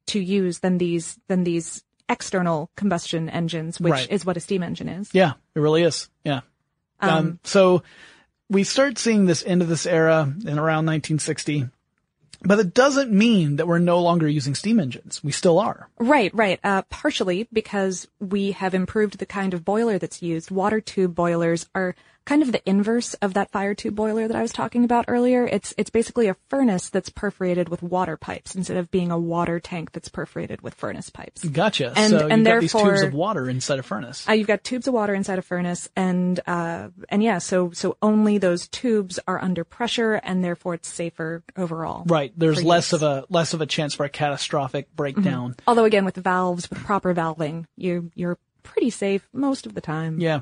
[0.07, 4.11] to use than these than these external combustion engines, which Right.
[4.11, 5.09] is what a steam engine is.
[5.13, 6.09] Yeah, it really is.
[6.25, 6.41] Yeah.
[6.99, 7.83] Um, Um, so
[8.49, 11.69] we start seeing this end of this era in around 1960,
[12.43, 15.23] but it doesn't mean that we're no longer using steam engines.
[15.23, 15.89] We still are.
[15.97, 16.59] Right, right.
[16.63, 20.51] Uh, partially because we have improved the kind of boiler that's used.
[20.51, 24.41] Water tube boilers are kind of the inverse of that fire tube boiler that I
[24.41, 25.45] was talking about earlier.
[25.45, 29.59] It's it's basically a furnace that's perforated with water pipes instead of being a water
[29.59, 31.43] tank that's perforated with furnace pipes.
[31.43, 31.91] Gotcha.
[31.95, 34.27] And- so and you've got these tubes of water inside a furnace.
[34.27, 37.97] Uh, you've got tubes of water inside a furnace, and uh, and yeah, so so
[38.01, 42.03] only those tubes are under pressure, and therefore it's safer overall.
[42.05, 42.31] Right.
[42.37, 43.01] There's less use.
[43.01, 45.51] of a less of a chance for a catastrophic breakdown.
[45.53, 45.59] Mhm.
[45.67, 50.19] Although again, with valves, with proper valving, you you're pretty safe most of the time.
[50.21, 50.41] Yeah.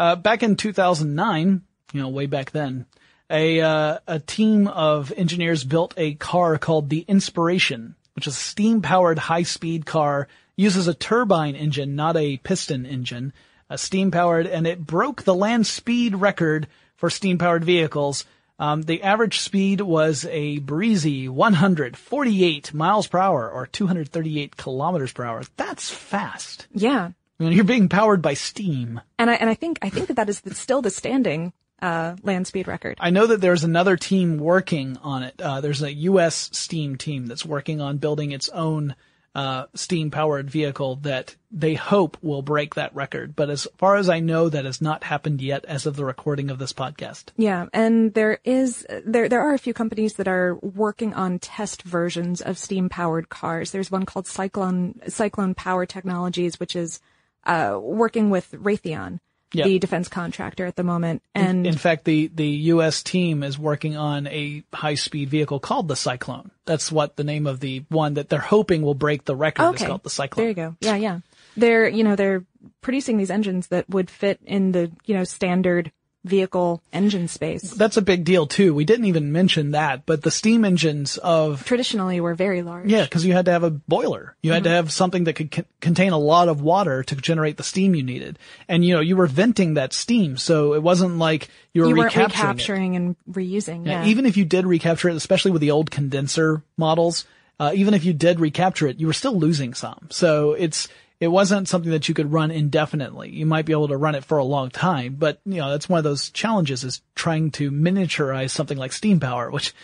[0.00, 1.60] Uh, back in 2009,
[1.92, 2.86] you know, way back then,
[3.28, 8.40] a uh, a team of engineers built a car called the Inspiration, which is a
[8.40, 10.26] steam-powered high-speed car.
[10.56, 13.34] Uses a turbine engine, not a piston engine.
[13.68, 18.24] A steam-powered, and it broke the land speed record for steam-powered vehicles.
[18.58, 25.24] Um, the average speed was a breezy 148 miles per hour, or 238 kilometers per
[25.24, 25.42] hour.
[25.58, 26.68] That's fast.
[26.72, 27.10] Yeah.
[27.40, 29.00] You're being powered by steam.
[29.18, 32.16] And I and I think I think that that is the, still the standing uh,
[32.22, 32.98] land speed record.
[33.00, 35.40] I know that there's another team working on it.
[35.40, 36.50] Uh, there's a U.S.
[36.52, 38.94] steam team that's working on building its own
[39.34, 43.36] uh, steam-powered vehicle that they hope will break that record.
[43.36, 46.50] But as far as I know, that has not happened yet as of the recording
[46.50, 47.26] of this podcast.
[47.36, 51.82] Yeah, and there is there there are a few companies that are working on test
[51.82, 53.70] versions of steam powered cars.
[53.70, 57.00] There's one called Cyclone Cyclone Power Technologies, which is
[57.44, 59.20] uh, working with Raytheon,
[59.52, 59.64] Yeah.
[59.64, 63.02] the defense contractor at the moment, and in, fact, the, the U.S.
[63.02, 66.50] team is working on a high-speed vehicle called the Cyclone.
[66.66, 69.80] That's what the name of the one that they're hoping will break the record is
[69.80, 70.42] okay, called the Cyclone.
[70.42, 70.76] there you go.
[70.80, 71.20] Yeah, yeah.
[71.56, 72.44] They're you know they're
[72.80, 75.90] producing these engines that would fit in the you know standard
[76.24, 77.70] vehicle engine space.
[77.72, 78.74] That's a big deal too.
[78.74, 82.88] We didn't even mention that, but the steam engines of Traditionally were very large.
[82.90, 84.36] yeah, because you had to have a boiler.
[84.42, 87.56] You had to have something that could c- contain a lot of water to generate
[87.56, 91.16] the steam you needed, and you know you were venting that steam, so it wasn't
[91.18, 92.26] like you were You recapturing.
[92.48, 93.86] recapturing and reusing.
[93.86, 94.08] Yeah, Yeah.
[94.10, 97.24] Even if you did recapture it, especially with the old condenser models,
[97.58, 100.08] uh, even if you did recapture it, you were still losing some.
[100.10, 100.88] So it's,
[101.20, 103.28] it wasn't something that you could run indefinitely.
[103.28, 105.88] You might be able to run it for a long time, but you know, that's
[105.88, 109.74] one of those challenges is trying to miniaturize something like steam power, which,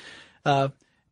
[0.46, 0.68] uh,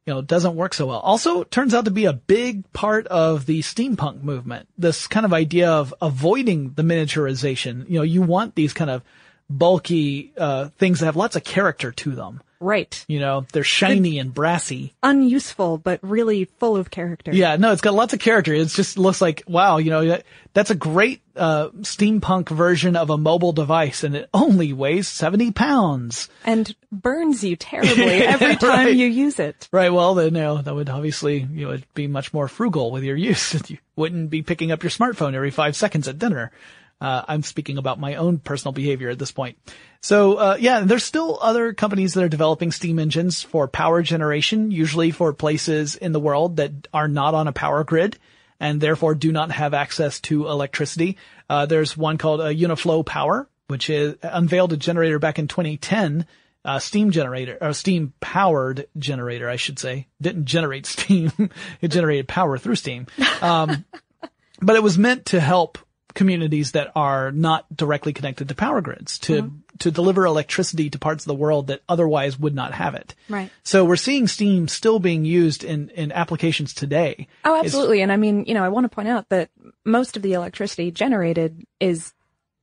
[0.06, 1.00] you know, doesn't work so well.
[1.00, 4.66] Also, turns out to be a big part of the steampunk movement.
[4.78, 7.88] This kind of idea of avoiding the miniaturization.
[7.88, 9.02] You know, you want these kind of
[9.50, 12.40] bulky, uh, things that have lots of character to them.
[12.60, 13.04] right.
[13.08, 14.94] You know, they're shiny and brassy.
[15.02, 17.30] Unuseful, but really full of character.
[17.34, 18.54] Yeah, no, it's got lots of character.
[18.54, 20.24] It just looks like, wow, you know, that,
[20.54, 25.50] that's a great, uh, steampunk version of a mobile device and it only weighs 70
[25.52, 26.30] pounds.
[26.44, 28.96] And burns you terribly every time Right.
[28.96, 29.68] you use it.
[29.70, 29.92] Right.
[29.92, 33.02] Well, then, you know, that would obviously, you know, it'd be much more frugal with
[33.04, 33.54] your use.
[33.68, 36.50] You wouldn't be picking up your smartphone every five seconds at dinner.
[37.04, 39.58] Uh, I'm speaking about my own personal behavior at this point.
[40.00, 44.70] So, uh, yeah, there's still other companies that are developing steam engines for power generation,
[44.70, 48.18] usually for places in the world that are not on a power grid
[48.58, 51.18] and therefore do not have access to electricity.
[51.50, 56.26] Uh, there's one called uh, Uniflow Power, which is unveiled a generator back in 2010
[56.64, 60.08] uh, steam generator, or steam powered generator, I should say.
[60.22, 61.32] Didn't generate steam.
[61.82, 63.08] it generated power through steam.
[63.42, 63.84] Um,
[64.62, 65.76] but it was meant to help
[66.14, 69.56] communities that are not directly connected to power grids to, mm-hmm.
[69.80, 73.14] to deliver electricity to parts of the world that otherwise would not have it.
[73.28, 73.50] Right.
[73.64, 77.26] So we're seeing steam still being used in, in applications today.
[77.44, 78.00] Oh, It's- absolutely.
[78.02, 79.50] And I mean, you know, I want to point out that
[79.84, 82.12] most of the electricity generated is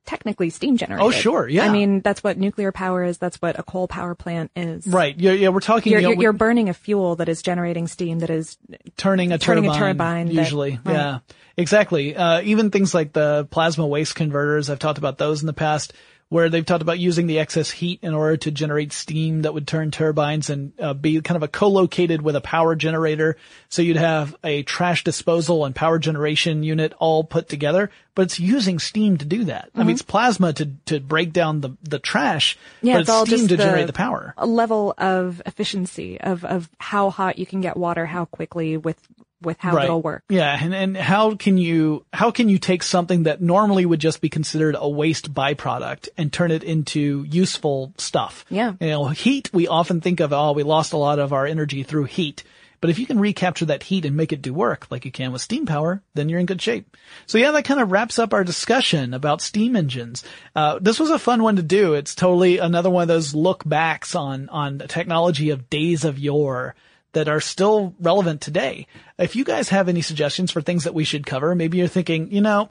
[0.04, 1.06] technically steam generated.
[1.06, 1.64] Oh, sure, yeah.
[1.64, 3.18] I mean, that's what nuclear power is.
[3.18, 4.86] That's what a coal power plant is.
[4.86, 5.16] right.
[5.16, 7.86] Yeah, yeah, we're talking, You're, you know, you're, you're burning a fuel that is generating
[7.86, 8.58] steam that is
[8.96, 10.80] turning a turning turbine, a turbine that- usually.
[10.84, 11.20] right.
[11.62, 12.14] Exactly.
[12.16, 15.92] Uh, even things like the plasma waste converters, I've talked about those in the past,
[16.28, 19.66] where they've talked about using the excess heat in order to generate steam that would
[19.68, 23.36] turn turbines and uh, be kind of a co-located with a power generator.
[23.68, 28.40] So you'd have a trash disposal and power generation unit all put together, but it's
[28.40, 29.68] using steam to do that.
[29.74, 29.92] I mean, Mhm.
[29.92, 33.56] it's plasma to, to break down the, the trash, Yeah, but it's it's steam to
[33.58, 34.32] the generate the power.
[34.38, 38.96] a level of efficiency of, of how hot you can get water, how quickly with,
[39.44, 39.84] with how right.
[39.84, 40.24] it'll work.
[40.28, 44.20] Yeah, and and how can you how can you take something that normally would just
[44.20, 48.44] be considered a waste byproduct and turn it into useful stuff?
[48.48, 48.74] Yeah.
[48.80, 51.82] You know, heat we often think of oh we lost a lot of our energy
[51.82, 52.44] through heat.
[52.82, 55.30] But if you can recapture that heat and make it do work like you can
[55.30, 56.96] with steam power, then you're in good shape.
[57.26, 60.24] So yeah, that kind of wraps up our discussion about steam engines.
[60.56, 61.94] Uh, this was a fun one to do.
[61.94, 66.18] It's totally another one of those look backs on, on the technology of days of
[66.18, 66.74] yore
[67.12, 68.86] that are still relevant today.
[69.18, 72.32] If you guys have any suggestions for things that we should cover, maybe you're thinking,
[72.32, 72.70] you know,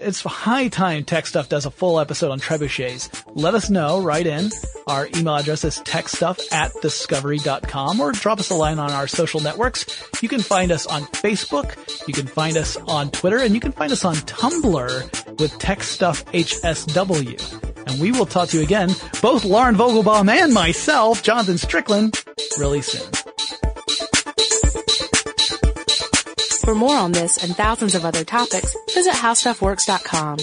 [0.00, 3.08] it's high time Tech Stuff does a full episode on trebuchets.
[3.34, 4.50] Let us know, write in.
[4.86, 9.40] Our email address is techstuff at discovery.com or drop us a line on our social
[9.40, 9.86] networks.
[10.22, 11.76] You can find us on Facebook,
[12.06, 15.82] you can find us on Twitter, and you can find us on Tumblr with Tech
[15.82, 17.86] Stuff HSW.
[17.88, 22.22] And we will talk to you again, both Lauren Vogelbaum and myself, Jonathan Strickland,
[22.58, 23.10] really soon.
[26.68, 30.36] For more on this and thousands of other topics, visit howstuffworks.com.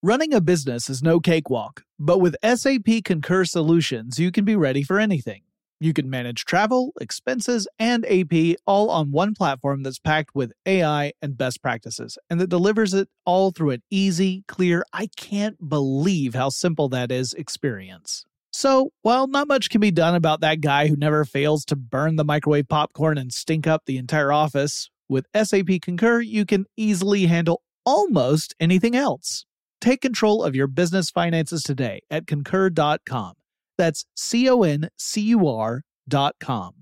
[0.00, 4.84] Running a business is no cakewalk, but with SAP Concur Solutions, you can be ready
[4.84, 5.42] for anything.
[5.80, 11.10] You can manage travel, expenses, and AP all on one platform that's packed with AI
[11.20, 16.36] and best practices, and that delivers it all through an easy, clear, I can't believe
[16.36, 18.26] how simple that is experience.
[18.62, 22.14] So, while not much can be done about that guy who never fails to burn
[22.14, 27.26] the microwave popcorn and stink up the entire office, with SAP Concur, you can easily
[27.26, 29.46] handle almost anything else.
[29.80, 33.32] Take control of your business finances today at concur.com.
[33.78, 36.81] That's C O N C U R.com.